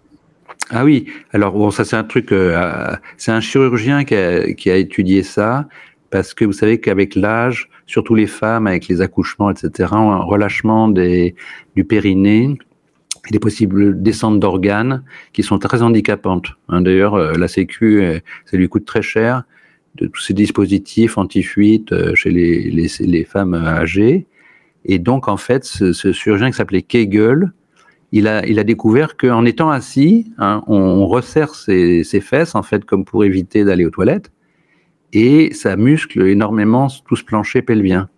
Ah 0.71 0.85
oui, 0.85 1.07
alors 1.33 1.53
bon, 1.53 1.71
ça 1.71 1.85
c'est 1.85 1.97
un 1.97 2.05
truc, 2.05 2.33
euh, 2.33 2.97
c'est 3.17 3.31
un 3.31 3.41
chirurgien 3.41 4.05
qui 4.05 4.17
a, 4.17 4.53
qui 4.53 4.69
a 4.69 4.77
étudié 4.77 5.23
ça, 5.23 5.69
parce 6.11 6.35
que 6.35 6.45
vous 6.45 6.53
savez 6.53 6.81
qu'avec 6.81 7.15
l'âge, 7.15 7.69
surtout 7.87 8.15
les 8.15 8.27
femmes 8.27 8.67
avec 8.67 8.89
les 8.89 9.01
accouchements, 9.01 9.51
etc., 9.51 9.91
ont 9.93 10.11
un 10.11 10.23
relâchement 10.23 10.89
des, 10.89 11.37
du 11.77 11.85
périnée 11.85 12.59
et 13.29 13.33
des 13.33 13.39
possibles 13.39 14.03
descentes 14.03 14.41
d'organes 14.41 15.05
qui 15.33 15.43
sont 15.43 15.59
très 15.59 15.83
handicapantes. 15.83 16.49
Hein, 16.69 16.81
D'ailleurs, 16.83 17.15
euh, 17.15 17.35
la 17.35 17.49
Sécu, 17.49 18.03
euh, 18.03 18.19
ça 18.45 18.57
lui 18.57 18.69
coûte 18.69 18.85
très 18.85 19.03
cher 19.03 19.45
de 19.95 20.07
tous 20.07 20.21
ces 20.21 20.35
dispositifs 20.35 21.17
anti-fuite 21.17 21.93
euh, 21.93 22.15
chez 22.15 22.31
les, 22.31 22.71
les, 22.71 22.89
les 23.01 23.25
femmes 23.25 23.55
âgées. 23.55 24.27
Et 24.85 24.99
donc, 24.99 25.29
en 25.29 25.37
fait, 25.37 25.65
ce, 25.65 25.93
ce 25.93 26.13
chirurgien 26.13 26.51
qui 26.51 26.57
s'appelait 26.57 26.83
Kegel, 26.83 27.53
il 28.19 28.29
a, 28.29 28.47
il 28.47 28.59
a 28.59 28.65
découvert 28.65 29.17
qu'en 29.17 29.45
étant 29.45 29.71
assis, 29.71 30.33
hein, 30.39 30.63
on, 30.67 30.77
on 30.77 31.07
resserre 31.07 31.55
ses, 31.55 32.05
ses 32.05 32.21
fesses, 32.21 32.55
en 32.55 32.63
fait, 32.63 32.85
comme 32.85 33.05
pour 33.05 33.25
éviter 33.25 33.65
d'aller 33.65 33.85
aux 33.87 33.91
toilettes, 33.91 34.31
et 35.13 35.53
ça 35.55 35.77
muscle 35.77 36.23
énormément 36.27 36.89
tout 37.07 37.17
ce 37.17 37.25
plancher 37.25 37.63
pelvien. 37.63 38.09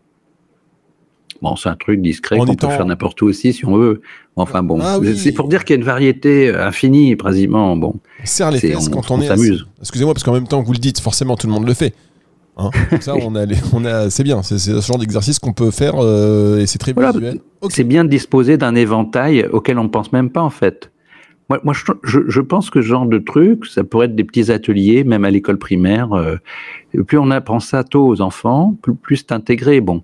Bon, 1.40 1.54
c'est 1.54 1.68
un 1.68 1.76
truc 1.76 2.02
discret 2.02 2.36
qu'on 2.36 2.56
peut 2.56 2.66
faire 2.66 2.84
n'importe 2.84 3.22
où 3.22 3.26
aussi 3.26 3.52
si 3.52 3.64
on 3.64 3.76
veut. 3.76 4.00
Enfin 4.34 4.64
bon, 4.64 4.80
Ah 4.82 4.98
oui. 4.98 5.16
c'est 5.16 5.30
pour 5.30 5.46
dire 5.48 5.64
qu'il 5.64 5.74
y 5.74 5.76
a 5.76 5.80
une 5.80 5.86
variété 5.86 6.52
infinie, 6.52 7.16
quasiment. 7.16 7.76
Bon, 7.76 7.94
On 8.22 8.26
serre 8.26 8.50
les 8.50 8.58
fesses 8.58 8.88
on- 8.88 8.90
quand 8.90 9.10
on, 9.12 9.18
on 9.18 9.20
est 9.20 9.28
s'amuse. 9.28 9.60
assis. 9.60 9.64
Excusez-moi, 9.80 10.14
parce 10.14 10.24
qu'en 10.24 10.32
même 10.32 10.48
temps 10.48 10.60
que 10.62 10.66
vous 10.66 10.72
le 10.72 10.78
dites, 10.80 10.98
forcément, 11.00 11.36
tout 11.36 11.46
le 11.46 11.52
monde 11.52 11.66
le 11.68 11.74
fait. 11.74 11.94
Hein 12.56 12.70
Comme 12.90 13.00
ça, 13.02 13.14
on 13.22 13.36
a, 13.36 13.46
les- 13.46 13.54
on 13.72 13.84
a, 13.84 14.10
c'est 14.10 14.24
bien. 14.24 14.42
C'est, 14.42 14.58
c'est 14.58 14.72
ce 14.72 14.84
genre 14.84 14.98
d'exercice 14.98 15.38
qu'on 15.38 15.52
peut 15.52 15.70
faire 15.70 15.94
euh, 16.02 16.58
et 16.58 16.66
c'est 16.66 16.78
très 16.78 16.92
Voilà, 16.92 17.12
visuel. 17.12 17.38
C'est 17.70 17.84
bien 17.84 18.04
de 18.04 18.10
disposer 18.10 18.56
d'un 18.56 18.74
éventail 18.74 19.46
auquel 19.52 19.78
on 19.78 19.84
ne 19.84 19.88
pense 19.88 20.12
même 20.12 20.30
pas 20.30 20.42
en 20.42 20.50
fait. 20.50 20.90
Moi, 21.64 21.72
je, 22.04 22.40
pense 22.42 22.68
que 22.68 22.82
ce 22.82 22.86
genre 22.86 23.06
de 23.06 23.16
truc, 23.16 23.64
ça 23.64 23.82
pourrait 23.82 24.04
être 24.04 24.14
des 24.14 24.24
petits 24.24 24.52
ateliers, 24.52 25.02
même 25.02 25.24
à 25.24 25.30
l'école 25.30 25.58
primaire. 25.58 26.12
euh, 26.12 26.36
plus 27.06 27.16
on 27.16 27.30
apprend 27.30 27.58
ça 27.58 27.84
tôt 27.84 28.06
aux 28.06 28.20
enfants, 28.20 28.76
plus, 29.02 29.16
c'est 29.16 29.32
intégré. 29.32 29.80
Bon, 29.80 30.02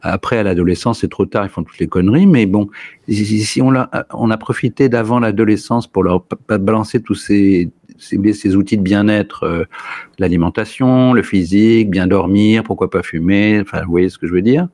après 0.00 0.38
à 0.38 0.42
l'adolescence, 0.42 1.00
c'est 1.00 1.10
trop 1.10 1.26
tard, 1.26 1.44
ils 1.44 1.50
font 1.50 1.62
toutes 1.62 1.78
les 1.78 1.88
conneries, 1.88 2.26
mais 2.26 2.46
bon, 2.46 2.68
si, 3.06 3.60
on, 3.60 3.74
a, 3.74 4.36
profité 4.38 4.88
d'avant 4.88 5.20
l'adolescence 5.20 5.86
pour 5.86 6.04
leur 6.04 6.24
balancer 6.48 7.02
tous 7.02 7.16
ces 7.16 7.70
outils 8.56 8.78
de 8.78 8.82
bien-être, 8.82 9.44
euh, 9.44 9.64
l'alimentation, 10.18 11.12
le 11.12 11.22
physique, 11.22 11.90
bien 11.90 12.06
dormir, 12.06 12.62
pourquoi 12.62 12.88
pas 12.88 13.02
fumer, 13.02 13.60
enfin, 13.60 13.82
vous 13.84 13.90
voyez 13.90 14.08
ce 14.08 14.16
que 14.16 14.26
je 14.26 14.32
veux 14.32 14.42
dire 14.42 14.68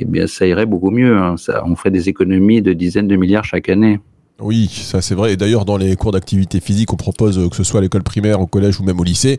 eh 0.00 0.04
bien, 0.04 0.26
ça 0.26 0.46
irait 0.46 0.66
beaucoup 0.66 0.90
mieux. 0.90 1.16
hein. 1.16 1.36
Ça, 1.36 1.62
on 1.66 1.76
ferait 1.76 1.90
des 1.90 2.08
économies 2.08 2.62
de 2.62 2.72
dizaines 2.72 3.08
de 3.08 3.16
milliards 3.16 3.44
chaque 3.44 3.68
année. 3.68 4.00
Oui, 4.40 4.68
ça 4.72 5.02
c'est 5.02 5.14
vrai. 5.14 5.34
Et 5.34 5.36
d'ailleurs, 5.36 5.64
dans 5.66 5.76
les 5.76 5.94
cours 5.96 6.12
d'activité 6.12 6.60
physique, 6.60 6.92
on 6.92 6.96
propose, 6.96 7.38
euh, 7.38 7.48
que 7.48 7.56
ce 7.56 7.62
soit 7.64 7.80
à 7.80 7.82
l'école 7.82 8.02
primaire, 8.02 8.40
au 8.40 8.46
collège 8.46 8.80
ou 8.80 8.84
même 8.84 8.98
au 8.98 9.04
lycée, 9.04 9.38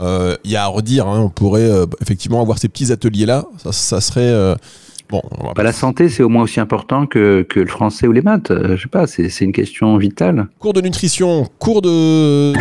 euh, 0.00 0.36
il 0.44 0.50
y 0.50 0.56
a 0.56 0.64
à 0.64 0.66
redire. 0.66 1.06
hein, 1.06 1.20
on 1.20 1.28
pourrait 1.28 1.70
euh, 1.70 1.86
effectivement 2.00 2.42
avoir 2.42 2.58
ces 2.58 2.68
petits 2.68 2.90
ateliers-là. 2.90 3.44
Ça, 3.58 3.72
ça 3.72 4.00
serait. 4.00 4.56
Bon, 5.10 5.20
on 5.38 5.48
va 5.48 5.52
Bah, 5.54 5.62
la 5.62 5.72
santé, 5.72 6.08
c'est 6.08 6.22
au 6.22 6.28
moins 6.28 6.42
aussi 6.44 6.60
important 6.60 7.06
que, 7.06 7.42
que 7.42 7.60
le 7.60 7.66
français 7.66 8.06
ou 8.06 8.12
les 8.12 8.22
maths. 8.22 8.50
Euh, 8.50 8.76
je 8.76 8.82
sais 8.82 8.88
pas, 8.88 9.06
c'est 9.06 9.28
une 9.40 9.52
question 9.52 9.96
vitale. 9.96 10.46
Cours 10.58 10.72
de 10.72 10.80
nutrition, 10.80 11.46
cours 11.58 11.82
de 11.82 12.52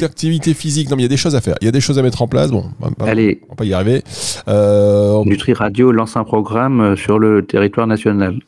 d'activité 0.00 0.54
physique. 0.62 0.88
Non, 0.90 0.96
mais 0.96 1.02
il 1.02 1.04
y 1.04 1.06
a 1.06 1.10
des 1.10 1.16
choses 1.16 1.34
à 1.36 1.40
faire. 1.40 1.56
Il 1.60 1.64
y 1.64 1.68
a 1.68 1.72
des 1.72 1.80
choses 1.80 1.98
à 1.98 2.02
mettre 2.02 2.22
en 2.22 2.28
place. 2.28 2.50
Bon, 2.50 2.64
on 2.80 2.84
va 2.86 2.90
pas- 2.92 3.06
Allez, 3.06 3.40
on 3.46 3.50
va 3.50 3.56
pas 3.56 3.64
y 3.64 3.74
arriver. 3.74 4.02
Euh, 4.48 5.22
Nutri 5.24 5.52
Radio 5.52 5.92
lance 5.92 6.16
un 6.16 6.24
programme 6.24 6.80
euh, 6.80 6.96
sur 6.96 7.18
le 7.18 7.44
territoire 7.44 7.86
national. 7.86 8.38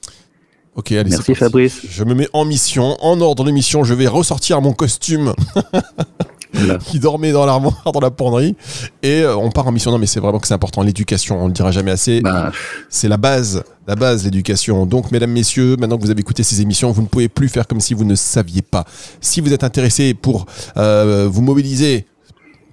Ok, 0.77 0.93
allez. 0.93 1.11
Merci. 1.11 1.35
Fabrice. 1.35 1.83
Je 1.91 2.05
me 2.05 2.15
mets 2.15 2.29
en 2.33 2.45
mission, 2.45 2.97
en 3.01 3.21
ordre 3.21 3.43
de 3.45 3.51
mission. 3.51 3.83
Je 3.83 3.95
vais 3.95 4.07
ressortir 4.07 4.61
mon 4.61 4.73
costume 4.73 5.33
Voilà. 6.53 6.79
qui 6.79 6.99
dormait 6.99 7.33
dans 7.33 7.47
l'armoire, 7.47 7.93
dans 7.93 8.01
la 8.01 8.11
penderie, 8.11 8.57
et 9.03 9.23
euh, 9.23 9.37
on 9.37 9.51
part 9.51 9.67
en 9.67 9.73
mission. 9.73 9.91
Non, 9.91 9.99
mais 9.99 10.07
c'est 10.07 10.21
vraiment 10.21 10.39
que 10.39 10.47
c'est 10.47 10.55
important. 10.55 10.83
L'éducation, 10.83 11.43
on 11.43 11.47
le 11.47 11.53
dira 11.53 11.71
jamais 11.71 11.91
assez. 11.91 12.21
Bah, 12.21 12.53
C'est 12.89 13.09
la 13.09 13.17
base, 13.17 13.63
la 13.87 13.97
base, 13.97 14.25
l'éducation. 14.25 14.87
Donc, 14.87 15.11
mesdames, 15.13 15.31
messieurs, 15.31 15.77
maintenant 15.79 15.97
que 15.97 16.03
vous 16.03 16.11
avez 16.11 16.21
écouté 16.21 16.43
ces 16.43 16.61
émissions, 16.61 16.91
vous 16.91 17.03
ne 17.03 17.07
pouvez 17.07 17.29
plus 17.29 17.49
faire 17.49 17.67
comme 17.67 17.81
si 17.81 17.95
vous 17.95 18.05
ne 18.05 18.15
saviez 18.15 18.63
pas. 18.63 18.85
Si 19.21 19.41
vous 19.41 19.53
êtes 19.53 19.65
intéressé 19.65 20.15
pour 20.15 20.47
euh, 20.77 21.29
vous 21.31 21.43
mobiliser 21.43 22.07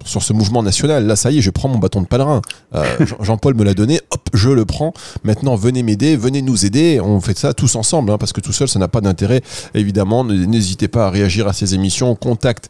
sur 0.06 0.22
ce 0.22 0.32
mouvement 0.32 0.62
national, 0.62 1.06
là, 1.06 1.16
ça 1.16 1.30
y 1.30 1.38
est, 1.38 1.40
je 1.42 1.50
prends 1.50 1.68
mon 1.68 1.78
bâton 1.78 2.00
de 2.00 2.06
pèlerin. 2.06 2.42
Euh, 2.74 2.84
Jean- 3.00 3.22
Jean-Paul 3.22 3.54
me 3.54 3.64
l'a 3.64 3.74
donné, 3.74 4.00
hop, 4.10 4.20
je 4.32 4.50
le 4.50 4.64
prends. 4.64 4.92
Maintenant, 5.24 5.56
venez 5.56 5.82
m'aider, 5.82 6.16
venez 6.16 6.42
nous 6.42 6.64
aider. 6.64 7.00
On 7.02 7.20
fait 7.20 7.36
ça 7.36 7.52
tous 7.52 7.76
ensemble, 7.76 8.10
hein, 8.12 8.18
parce 8.18 8.32
que 8.32 8.40
tout 8.40 8.52
seul, 8.52 8.68
ça 8.68 8.78
n'a 8.78 8.88
pas 8.88 9.00
d'intérêt. 9.00 9.42
Évidemment, 9.74 10.24
n'hésitez 10.24 10.88
pas 10.88 11.06
à 11.06 11.10
réagir 11.10 11.46
à 11.48 11.52
ces 11.52 11.74
émissions. 11.74 12.14
Contact 12.14 12.68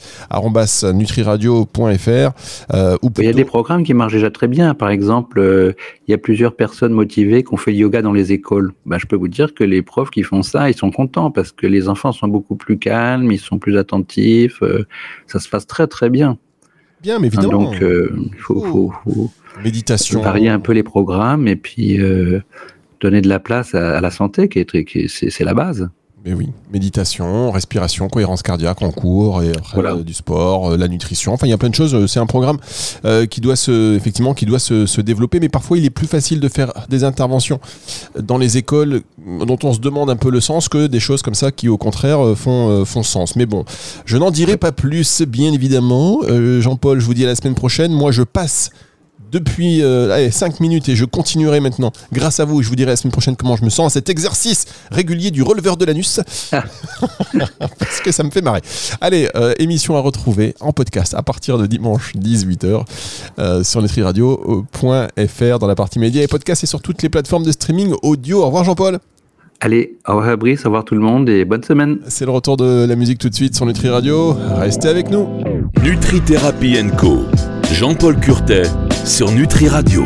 nutriradio.fr 0.92 2.30
euh, 2.74 2.96
ou 3.02 3.10
il 3.18 3.24
y 3.24 3.28
a 3.28 3.32
des 3.32 3.44
programmes 3.44 3.84
qui 3.84 3.94
marchent 3.94 4.12
déjà 4.12 4.30
très 4.30 4.48
bien. 4.48 4.74
Par 4.74 4.90
exemple, 4.90 5.38
euh, 5.38 5.72
il 6.06 6.10
y 6.10 6.14
a 6.14 6.18
plusieurs 6.18 6.54
personnes 6.56 6.92
motivées 6.92 7.42
qui 7.42 7.52
ont 7.54 7.56
fait 7.56 7.74
yoga 7.74 8.02
dans 8.02 8.12
les 8.12 8.32
écoles. 8.32 8.72
Bah, 8.84 8.98
je 8.98 9.06
peux 9.06 9.16
vous 9.16 9.28
dire 9.28 9.54
que 9.54 9.64
les 9.64 9.82
profs 9.82 10.10
qui 10.10 10.22
font 10.22 10.42
ça, 10.42 10.70
ils 10.70 10.76
sont 10.76 10.90
contents 10.90 11.30
parce 11.30 11.52
que 11.52 11.66
les 11.66 11.88
enfants 11.88 12.12
sont 12.12 12.28
beaucoup 12.28 12.56
plus 12.56 12.78
calmes, 12.78 13.30
ils 13.32 13.38
sont 13.38 13.58
plus 13.58 13.76
attentifs. 13.76 14.62
ça 15.26 15.38
se 15.40 15.48
passe 15.48 15.66
très 15.66 15.86
très 15.86 16.10
bien. 16.10 16.38
Bien, 17.06 17.18
mais 17.20 17.28
évidemment. 17.28 17.64
donc, 17.70 17.82
euh, 17.82 18.10
il 18.34 18.38
faut, 18.38 18.60
faut, 18.60 18.92
faut 19.04 19.30
méditation. 19.62 20.20
varier 20.22 20.48
un 20.48 20.58
peu 20.60 20.72
les 20.72 20.82
programmes 20.82 21.46
et 21.46 21.54
puis 21.56 22.00
euh, 22.00 22.40
donner 23.00 23.20
de 23.20 23.28
la 23.28 23.38
place 23.38 23.74
à, 23.74 23.96
à 23.98 24.00
la 24.00 24.10
santé, 24.10 24.48
qui 24.48 24.58
est, 24.58 24.64
très- 24.68 24.84
qui 24.84 25.00
est- 25.02 25.08
c'est, 25.08 25.30
c'est 25.30 25.44
la 25.44 25.54
base. 25.54 25.88
Mais 26.26 26.34
oui, 26.34 26.48
méditation, 26.72 27.52
respiration, 27.52 28.08
cohérence 28.08 28.42
cardiaque 28.42 28.82
en 28.82 28.90
cours, 28.90 29.44
et 29.44 29.50
après, 29.50 29.74
Voilà. 29.74 29.92
euh, 29.94 30.02
du 30.02 30.12
sport, 30.12 30.72
euh, 30.72 30.76
la 30.76 30.88
nutrition. 30.88 31.32
Enfin, 31.32 31.46
il 31.46 31.50
y 31.50 31.52
a 31.52 31.56
plein 31.56 31.68
de 31.68 31.74
choses. 31.76 31.94
Euh, 31.94 32.08
C'est 32.08 32.18
un 32.18 32.26
programme 32.26 32.58
euh, 33.04 33.26
qui 33.26 33.40
doit 33.40 33.54
se, 33.54 33.94
effectivement, 33.94 34.34
qui 34.34 34.44
doit 34.44 34.58
se, 34.58 34.86
se 34.86 35.00
développer. 35.00 35.38
Mais 35.38 35.48
parfois, 35.48 35.78
il 35.78 35.84
est 35.84 35.90
plus 35.90 36.08
facile 36.08 36.40
de 36.40 36.48
faire 36.48 36.72
des 36.88 37.04
interventions 37.04 37.60
dans 38.20 38.38
les 38.38 38.56
écoles 38.56 39.02
dont 39.46 39.58
on 39.62 39.72
se 39.72 39.78
demande 39.78 40.10
un 40.10 40.16
peu 40.16 40.30
le 40.30 40.40
sens 40.40 40.68
que 40.68 40.88
des 40.88 40.98
choses 41.00 41.22
comme 41.22 41.34
ça 41.34 41.52
qui, 41.52 41.68
au 41.68 41.78
contraire, 41.78 42.18
font, 42.36 42.70
euh, 42.70 42.84
font 42.84 43.04
sens. 43.04 43.36
Mais 43.36 43.46
bon, 43.46 43.64
je 44.04 44.16
n'en 44.16 44.32
dirai 44.32 44.56
pas 44.56 44.72
plus, 44.72 45.22
bien 45.22 45.52
évidemment. 45.52 46.18
Euh, 46.24 46.60
Jean-Paul, 46.60 46.98
je 46.98 47.04
vous 47.06 47.14
dis 47.14 47.22
à 47.22 47.28
la 47.28 47.36
semaine 47.36 47.54
prochaine. 47.54 47.92
Moi, 47.92 48.10
je 48.10 48.24
passe 48.24 48.70
depuis 49.30 49.82
5 50.30 50.60
minutes 50.60 50.88
et 50.88 50.96
je 50.96 51.04
continuerai 51.04 51.60
maintenant, 51.60 51.92
grâce 52.12 52.40
à 52.40 52.44
vous, 52.44 52.62
je 52.62 52.68
vous 52.68 52.76
dirai 52.76 52.90
la 52.90 52.96
semaine 52.96 53.12
prochaine 53.12 53.36
comment 53.36 53.56
je 53.56 53.64
me 53.64 53.70
sens 53.70 53.92
à 53.92 53.94
cet 53.94 54.08
exercice 54.08 54.66
régulier 54.90 55.30
du 55.30 55.42
releveur 55.42 55.76
de 55.76 55.84
l'anus. 55.84 56.20
Parce 57.78 58.00
que 58.02 58.12
ça 58.12 58.22
me 58.22 58.30
fait 58.30 58.42
marrer. 58.42 58.60
Allez, 59.00 59.28
euh, 59.34 59.54
émission 59.58 59.96
à 59.96 60.00
retrouver 60.00 60.54
en 60.60 60.72
podcast 60.72 61.14
à 61.14 61.22
partir 61.22 61.58
de 61.58 61.66
dimanche 61.66 62.14
18h 62.16 62.84
euh, 63.38 63.64
sur 63.64 63.82
nutriradio.fr 63.82 65.58
dans 65.58 65.66
la 65.66 65.74
partie 65.74 65.98
médias 65.98 66.22
et 66.22 66.28
podcast 66.28 66.64
et 66.64 66.66
sur 66.66 66.80
toutes 66.80 67.02
les 67.02 67.08
plateformes 67.08 67.44
de 67.44 67.52
streaming 67.52 67.94
audio. 68.02 68.42
Au 68.42 68.46
revoir 68.46 68.64
Jean-Paul. 68.64 68.98
Allez, 69.60 69.96
au 70.06 70.16
revoir 70.16 70.36
Brice, 70.36 70.60
au 70.60 70.64
revoir 70.64 70.84
tout 70.84 70.94
le 70.94 71.00
monde 71.00 71.28
et 71.30 71.44
bonne 71.44 71.62
semaine. 71.62 71.98
C'est 72.08 72.26
le 72.26 72.30
retour 72.30 72.56
de 72.58 72.84
la 72.86 72.94
musique 72.94 73.18
tout 73.18 73.30
de 73.30 73.34
suite 73.34 73.56
sur 73.56 73.64
Nutri 73.64 73.88
Radio. 73.88 74.36
Restez 74.56 74.88
avec 74.88 75.10
nous. 75.10 75.26
Nutri 75.82 76.20
Thérapie 76.20 76.76
Co. 76.98 77.20
Jean-Paul 77.72 78.20
Curtet 78.20 78.64
sur 79.06 79.30
Nutri 79.30 79.68
Radio. 79.68 80.04